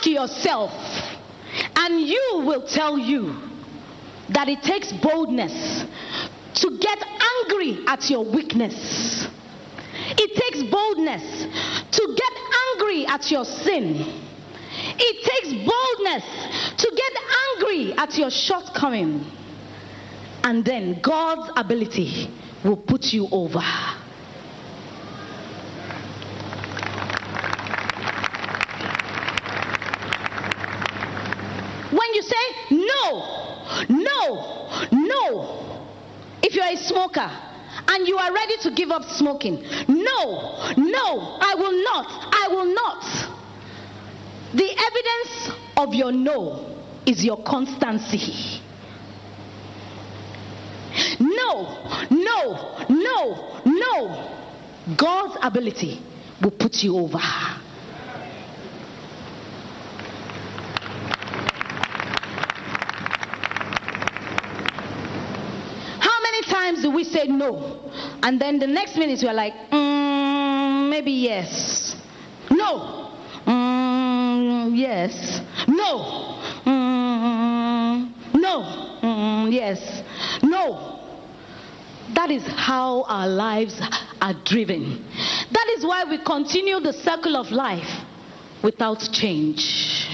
Ask 0.01 0.09
yourself, 0.09 0.71
and 1.75 2.01
you 2.01 2.41
will 2.43 2.65
tell 2.65 2.97
you 2.97 3.35
that 4.29 4.49
it 4.49 4.63
takes 4.63 4.91
boldness 4.93 5.85
to 6.55 6.77
get 6.79 7.03
angry 7.37 7.85
at 7.85 8.09
your 8.09 8.25
weakness. 8.25 9.27
It 9.93 10.35
takes 10.35 10.63
boldness 10.71 11.43
to 11.91 12.15
get 12.17 12.33
angry 12.71 13.05
at 13.05 13.29
your 13.29 13.45
sin. 13.45 14.03
It 14.73 15.23
takes 15.23 15.53
boldness 15.69 16.77
to 16.77 16.91
get 16.95 17.13
angry 17.53 17.93
at 17.93 18.17
your 18.17 18.31
shortcoming. 18.31 19.23
And 20.43 20.65
then 20.65 20.99
God's 21.03 21.51
ability 21.55 22.27
will 22.63 22.77
put 22.77 23.13
you 23.13 23.27
over. 23.31 23.61
No, 33.89 34.69
no. 35.01 35.71
A 36.71 36.77
smoker 36.77 37.29
and 37.87 38.07
you 38.07 38.17
are 38.17 38.33
ready 38.33 38.55
to 38.61 38.71
give 38.71 38.91
up 38.91 39.03
smoking, 39.03 39.61
no, 39.87 40.73
no, 40.77 41.37
I 41.41 41.55
will 41.57 41.83
not, 41.83 42.05
I 42.31 42.47
will 42.49 42.73
not. 42.73 43.03
The 44.53 44.69
evidence 44.69 45.57
of 45.75 45.93
your 45.93 46.13
no 46.13 46.77
is 47.05 47.25
your 47.25 47.43
constancy. 47.43 48.61
No, 51.19 52.07
no, 52.09 52.85
no, 52.89 53.61
no. 53.65 54.95
God's 54.95 55.37
ability 55.41 56.01
will 56.41 56.51
put 56.51 56.83
you 56.83 56.97
over. 56.97 57.19
We 66.93 67.03
say 67.03 67.27
no? 67.27 67.91
And 68.23 68.39
then 68.39 68.59
the 68.59 68.67
next 68.67 68.97
minute 68.97 69.19
we're 69.23 69.33
like, 69.33 69.53
mm, 69.71 70.89
maybe 70.89 71.11
yes. 71.11 71.95
No. 72.49 73.11
Mm, 73.45 74.77
yes. 74.77 75.41
No. 75.67 76.39
Mm, 76.65 78.33
no. 78.35 78.99
Mm, 79.01 79.51
yes. 79.51 80.03
No. 80.43 80.99
That 82.13 82.29
is 82.29 82.45
how 82.45 83.03
our 83.03 83.27
lives 83.27 83.79
are 84.21 84.33
driven. 84.45 85.05
That 85.51 85.73
is 85.77 85.85
why 85.85 86.03
we 86.03 86.17
continue 86.23 86.79
the 86.79 86.93
circle 86.93 87.35
of 87.37 87.51
life 87.51 87.89
without 88.63 89.09
change. 89.11 90.07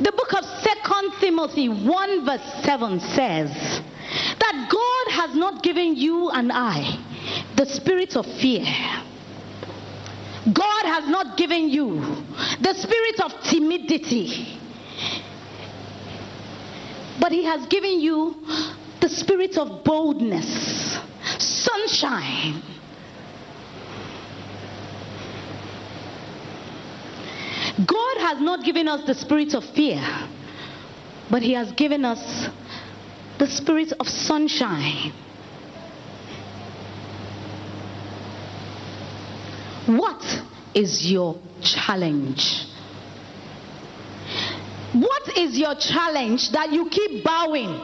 The 0.00 0.12
book 0.12 0.32
of 0.32 0.44
Second 0.62 1.12
Timothy 1.40 1.70
1 1.70 2.24
verse 2.26 2.64
7 2.64 3.00
says 3.00 3.50
that 4.38 4.68
God 4.70 5.12
has 5.14 5.34
not 5.34 5.62
given 5.62 5.96
you 5.96 6.28
and 6.28 6.52
I 6.52 6.98
the 7.56 7.64
spirit 7.64 8.14
of 8.14 8.26
fear. 8.26 8.66
God 10.52 10.84
has 10.84 11.08
not 11.08 11.38
given 11.38 11.70
you 11.70 12.00
the 12.60 12.74
spirit 12.74 13.20
of 13.20 13.32
timidity. 13.44 14.58
But 17.18 17.32
he 17.32 17.44
has 17.44 17.66
given 17.68 18.00
you 18.00 18.36
the 19.00 19.08
spirit 19.08 19.56
of 19.56 19.82
boldness, 19.82 20.98
sunshine, 21.38 22.62
God 27.86 28.16
has 28.18 28.40
not 28.40 28.62
given 28.62 28.88
us 28.88 29.06
the 29.06 29.14
spirit 29.14 29.54
of 29.54 29.64
fear, 29.64 30.02
but 31.30 31.42
He 31.42 31.52
has 31.52 31.72
given 31.72 32.04
us 32.04 32.48
the 33.38 33.46
spirit 33.46 33.92
of 33.98 34.08
sunshine. 34.08 35.12
What 39.86 40.22
is 40.74 41.10
your 41.10 41.40
challenge? 41.62 42.66
What 44.92 45.38
is 45.38 45.56
your 45.58 45.74
challenge 45.76 46.50
that 46.50 46.72
you 46.72 46.88
keep 46.90 47.24
bowing? 47.24 47.80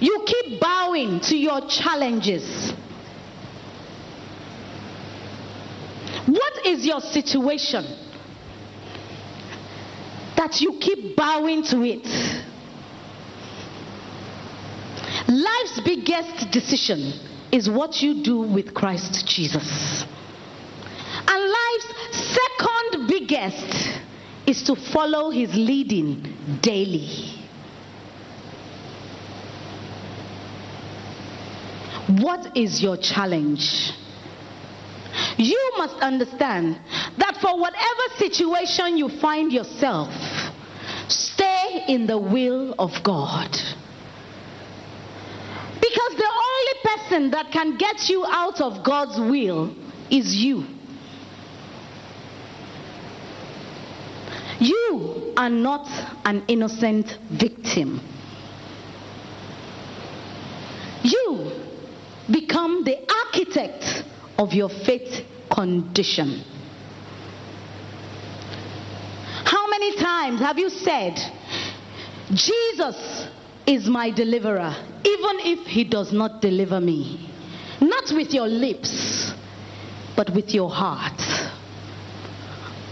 You 0.00 0.24
keep 0.26 0.60
bowing 0.60 1.20
to 1.20 1.36
your 1.36 1.60
challenges. 1.68 2.72
What 6.26 6.66
is 6.66 6.86
your 6.86 7.00
situation 7.00 8.09
that 10.40 10.62
you 10.62 10.72
keep 10.80 11.14
bowing 11.16 11.62
to 11.62 11.82
it? 11.84 12.06
Life's 15.28 15.80
biggest 15.84 16.50
decision 16.50 17.12
is 17.52 17.68
what 17.68 18.00
you 18.00 18.22
do 18.24 18.40
with 18.40 18.72
Christ 18.72 19.26
Jesus. 19.26 20.06
And 21.28 21.52
life's 21.58 21.92
second 22.38 23.06
biggest 23.06 24.00
is 24.46 24.62
to 24.62 24.74
follow 24.76 25.28
his 25.28 25.54
leading 25.54 26.58
daily. 26.62 27.36
What 32.08 32.56
is 32.56 32.82
your 32.82 32.96
challenge? 32.96 33.92
You 35.40 35.72
must 35.78 35.96
understand 36.02 36.78
that 37.16 37.38
for 37.40 37.58
whatever 37.58 38.02
situation 38.18 38.98
you 38.98 39.08
find 39.08 39.50
yourself, 39.50 40.12
stay 41.08 41.84
in 41.88 42.06
the 42.06 42.18
will 42.18 42.74
of 42.78 42.90
God. 43.02 43.50
Because 45.80 46.16
the 46.18 46.30
only 46.46 46.74
person 46.84 47.30
that 47.30 47.50
can 47.50 47.78
get 47.78 48.10
you 48.10 48.26
out 48.26 48.60
of 48.60 48.84
God's 48.84 49.18
will 49.18 49.74
is 50.10 50.36
you. 50.36 50.66
You 54.58 55.32
are 55.38 55.48
not 55.48 55.88
an 56.26 56.44
innocent 56.48 57.16
victim. 57.30 58.02
You 61.02 61.50
become 62.30 62.84
the 62.84 62.98
architect 63.24 64.04
of 64.40 64.54
your 64.54 64.70
faith 64.70 65.22
condition. 65.52 66.42
How 69.44 69.68
many 69.68 69.96
times 69.96 70.40
have 70.40 70.58
you 70.58 70.70
said, 70.70 71.18
Jesus 72.32 73.28
is 73.66 73.86
my 73.86 74.10
deliverer, 74.10 74.74
even 75.04 75.40
if 75.40 75.66
he 75.66 75.84
does 75.84 76.10
not 76.10 76.40
deliver 76.40 76.80
me? 76.80 77.30
Not 77.82 78.10
with 78.12 78.32
your 78.32 78.48
lips, 78.48 79.30
but 80.16 80.30
with 80.30 80.54
your 80.54 80.70
heart. 80.70 81.20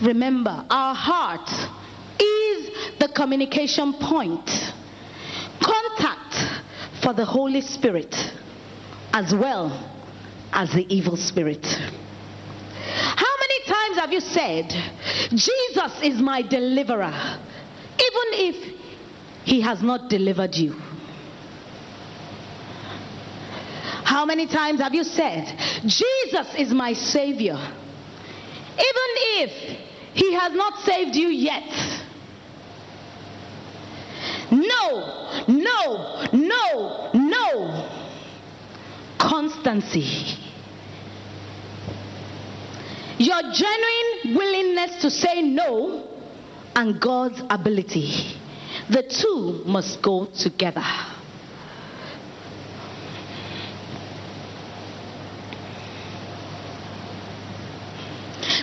Remember, 0.03 0.67
our 0.69 0.95
heart 0.95 1.49
is 2.21 2.99
the 2.99 3.09
communication 3.09 3.95
point, 3.95 4.51
contact 5.63 6.35
for 7.03 7.15
the 7.15 7.25
Holy 7.25 7.63
Spirit 7.63 8.15
as 9.15 9.35
well 9.35 9.98
as 10.59 10.73
the 10.73 10.85
evil 10.93 11.17
spirit. 11.17 11.65
How 11.65 13.35
many 13.39 13.65
times 13.65 13.97
have 13.97 14.13
you 14.13 14.21
said, 14.21 14.69
Jesus 15.31 16.01
is 16.03 16.21
my 16.21 16.43
deliverer, 16.43 17.15
even 17.95 18.29
if 18.33 18.57
he 19.45 19.61
has 19.61 19.85
not 19.85 20.11
delivered 20.11 20.57
you? 20.57 20.73
How 24.03 24.25
many 24.25 24.49
times 24.49 24.81
have 24.81 24.95
you 24.95 25.05
said, 25.05 25.47
Jesus 25.87 26.53
is 26.57 26.73
my 26.75 26.93
savior, 26.93 27.55
even 27.55 29.11
if 29.45 29.79
he 30.15 30.33
has 30.35 30.53
not 30.55 30.81
saved 30.81 31.15
you 31.15 31.29
yet? 31.29 31.71
No, 34.51 35.45
no, 35.47 36.27
no, 36.33 37.11
no. 37.15 37.95
Constancy 39.19 40.48
your 43.19 43.43
genuine 43.53 44.37
willingness 44.37 45.03
to 45.03 45.11
say 45.11 45.43
no 45.43 46.09
and 46.75 47.01
God's 47.01 47.43
ability. 47.51 48.37
The 48.89 49.03
two 49.03 49.65
must 49.67 50.01
go 50.01 50.27
together. 50.27 50.85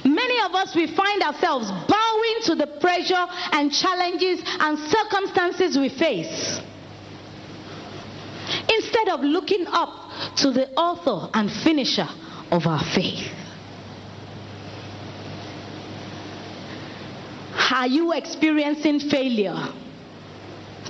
Many 0.05 0.39
of 0.45 0.55
us, 0.55 0.75
we 0.75 0.87
find 0.87 1.21
ourselves 1.23 1.69
bowing 1.69 2.35
to 2.43 2.55
the 2.55 2.67
pressure 2.79 3.25
and 3.51 3.71
challenges 3.71 4.41
and 4.59 4.77
circumstances 4.79 5.77
we 5.77 5.89
face. 5.89 6.61
Instead 8.69 9.09
of 9.09 9.21
looking 9.21 9.65
up 9.67 10.35
to 10.37 10.51
the 10.51 10.71
author 10.75 11.29
and 11.33 11.51
finisher 11.51 12.07
of 12.51 12.67
our 12.67 12.83
faith. 12.93 13.44
Are 17.73 17.87
you 17.87 18.13
experiencing 18.13 18.99
failure? 18.99 19.73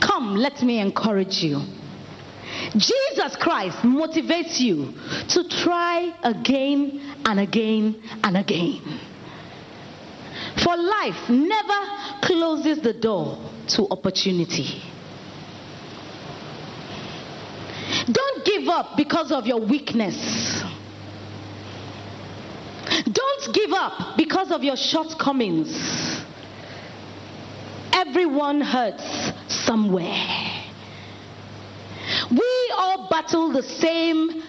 Come, 0.01 0.36
let 0.36 0.61
me 0.61 0.80
encourage 0.80 1.43
you. 1.43 1.61
Jesus 2.78 3.36
Christ 3.38 3.78
motivates 3.80 4.59
you 4.59 4.93
to 5.30 5.47
try 5.47 6.13
again 6.23 7.01
and 7.26 7.39
again 7.39 8.01
and 8.23 8.38
again. 8.38 8.99
For 10.63 10.76
life 10.76 11.30
never 11.30 12.19
closes 12.21 12.82
the 12.82 12.93
door 12.93 13.38
to 13.69 13.88
opportunity. 13.89 14.82
Don't 18.11 18.45
give 18.45 18.67
up 18.67 18.97
because 18.97 19.32
of 19.32 19.47
your 19.47 19.59
weakness. 19.59 20.61
Don't 23.11 23.53
give 23.53 23.71
up 23.71 24.17
because 24.17 24.51
of 24.51 24.63
your 24.63 24.76
shortcomings. 24.76 26.14
Everyone 28.16 28.61
hurts 28.61 29.34
somewhere. 29.66 30.63
We 32.32 32.72
all 32.78 33.09
battle 33.09 33.51
the 33.51 33.61
same 33.61 34.41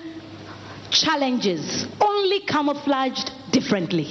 challenges, 0.90 1.84
only 2.00 2.42
camouflaged 2.42 3.32
differently. 3.50 4.06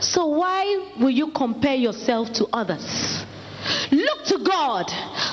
So, 0.00 0.26
why 0.26 0.90
will 1.00 1.08
you 1.08 1.28
compare 1.28 1.76
yourself 1.76 2.30
to 2.34 2.48
others? 2.52 3.24
Look 3.90 4.24
to 4.26 4.38
God, 4.44 4.88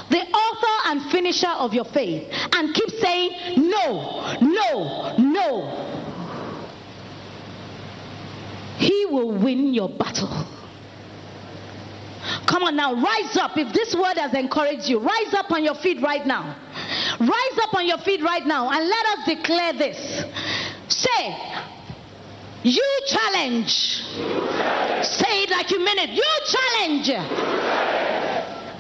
the 0.10 0.22
author 0.22 0.90
and 0.90 1.12
finisher 1.12 1.52
of 1.60 1.74
your 1.74 1.84
faith, 1.84 2.26
and 2.56 2.74
keep 2.74 2.90
saying, 3.02 3.32
No, 3.70 4.38
no, 4.40 5.18
no. 5.18 6.06
He 8.78 9.08
will 9.08 9.34
win 9.34 9.74
your 9.74 9.90
battle. 9.90 10.55
Come 12.48 12.64
on 12.64 12.76
now, 12.76 12.94
rise 12.94 13.38
up. 13.38 13.58
If 13.58 13.72
this 13.74 13.96
word 13.96 14.18
has 14.18 14.34
encouraged 14.34 14.88
you, 14.88 15.00
rise 15.00 15.34
up 15.34 15.52
on 15.52 15.64
your 15.64 15.76
feet 15.76 16.02
right 16.02 16.26
now. 16.26 16.56
Rise 17.20 17.58
up 17.62 17.74
on 17.74 17.86
your 17.88 17.98
feet 18.00 18.22
right 18.22 18.46
now 18.46 18.70
and 18.70 18.88
let 18.88 19.06
us 19.18 19.26
declare 19.26 19.74
this. 19.74 20.24
Say, 20.88 21.36
you 22.64 22.84
challenge. 23.08 24.04
Say 25.06 25.44
it 25.44 25.50
like 25.52 25.70
you 25.72 25.80
mean 25.80 25.98
it. 26.00 26.10
You 26.10 26.24
challenge. 26.48 27.10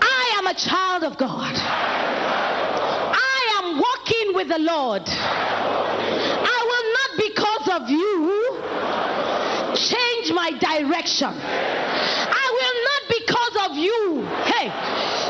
I 0.01 0.35
am 0.39 0.47
a 0.47 0.53
child 0.53 1.03
of 1.03 1.17
God. 1.17 1.53
I 1.55 3.61
am 3.61 3.77
walking 3.77 4.33
with 4.33 4.47
the 4.49 4.59
Lord. 4.59 5.03
I 5.07 6.61
will 6.69 6.85
not, 6.97 7.09
because 7.27 7.67
of 7.81 7.89
you, 7.89 8.61
change 9.75 10.31
my 10.33 10.51
direction. 10.57 11.29
I 11.29 12.47
will 12.57 12.74
you, 13.85 14.25
hey, 14.45 14.67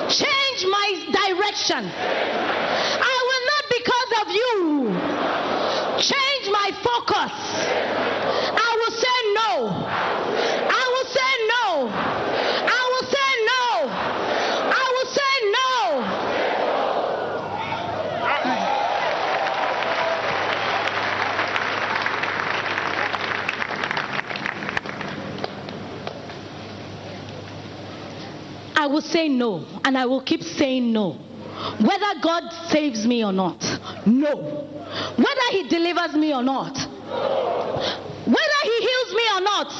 change 0.08 0.60
my 0.72 0.88
direction. 1.12 1.82
I 1.84 3.18
will 3.28 3.44
not, 3.52 3.64
because 3.78 4.12
of 4.22 4.28
you, 4.40 4.54
change 6.00 6.46
my 6.52 6.72
focus. 6.82 7.34
I 8.56 8.72
will 8.80 8.96
say 9.06 9.20
no. 9.42 9.52
I 10.72 10.86
will 10.94 11.10
say 11.18 11.32
no. 11.56 11.66
I 12.68 12.84
will 12.92 13.08
say 13.16 13.32
no. 13.54 13.66
I 14.72 14.86
will 14.96 15.10
say 15.20 15.34
no. 15.52 16.36
I 28.86 28.88
will 28.88 29.02
say 29.02 29.28
no, 29.28 29.66
and 29.84 29.98
I 29.98 30.06
will 30.06 30.22
keep 30.22 30.44
saying 30.44 30.94
no. 30.94 31.14
Whether 31.14 32.20
God 32.22 32.44
saves 32.70 33.08
me 33.08 33.26
or 33.26 33.34
not, 33.34 33.60
no. 34.06 34.36
Whether 34.36 35.48
He 35.50 35.68
delivers 35.68 36.14
me 36.14 36.32
or 36.32 36.44
not, 36.44 36.78
whether 38.28 38.62
He 38.64 38.78
heals 38.88 39.12
me 39.12 39.24
or 39.34 39.42
not, 39.42 39.72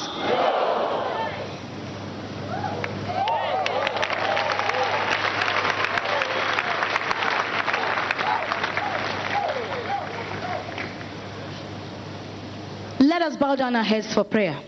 Let 12.98 13.22
us 13.22 13.36
bow 13.36 13.54
down 13.54 13.76
our 13.76 13.84
heads 13.84 14.12
for 14.12 14.24
prayer. 14.24 14.60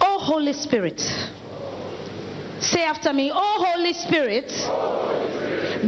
Oh, 0.00 0.15
Holy 0.26 0.52
Spirit. 0.54 0.98
Say 2.58 2.82
after 2.82 3.12
me, 3.12 3.30
Oh, 3.32 3.64
Holy 3.64 3.92
Spirit, 3.92 4.48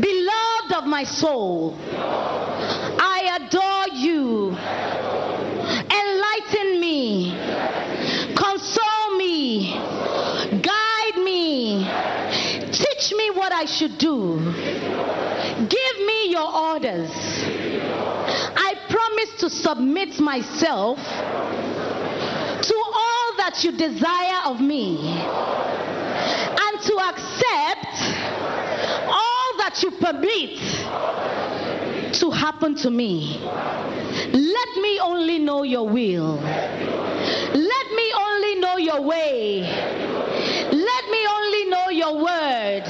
beloved 0.01 0.73
of 0.77 0.87
my 0.87 1.03
soul, 1.03 1.77
I 1.91 3.37
adore 3.41 3.99
you. 3.99 4.57
Enlighten 5.91 6.81
me, 6.81 7.35
console 8.37 9.19
me, 9.19 9.75
guide 10.63 11.17
me, 11.17 11.83
teach 12.71 13.13
me 13.17 13.31
what 13.31 13.51
I 13.51 13.65
should 13.65 13.99
do, 13.99 14.39
give 15.69 15.97
me 16.07 16.31
your 16.31 16.47
orders. 16.47 17.11
I 18.55 18.75
promise 18.89 19.41
to 19.41 19.51
submit 19.51 20.21
myself 20.21 21.01
that 23.49 23.65
you 23.65 23.73
desire 23.73 24.43
of 24.45 24.61
me 24.61 24.99
and 25.09 26.81
to 26.83 26.95
accept 26.99 27.97
all 29.07 29.57
that 29.57 29.81
you 29.83 29.91
permit 29.93 30.59
to 32.13 32.31
happen 32.31 32.75
to 32.75 32.91
me. 32.91 33.41
Let 34.35 34.77
me 34.83 35.01
only 35.01 35.39
know 35.39 35.63
your 35.63 35.89
will. 35.89 36.35
Let 36.35 37.93
me 37.93 38.13
only 38.15 38.55
know 38.57 38.77
your 38.77 39.01
way. 39.01 39.63
Let 40.71 41.11
me 41.11 41.27
only 41.27 41.65
know 41.71 41.89
your 41.89 42.23
word. 42.23 42.85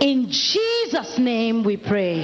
In 0.00 0.30
Jesus' 0.30 1.18
name 1.18 1.64
we 1.64 1.76
pray. 1.76 2.20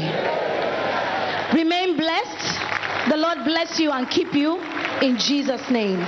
Remain 1.53 1.97
blessed. 1.97 3.11
The 3.11 3.17
Lord 3.17 3.39
bless 3.45 3.81
you 3.81 3.91
and 3.91 4.09
keep 4.09 4.33
you 4.33 4.61
in 5.01 5.19
Jesus' 5.19 5.69
name. 5.69 6.07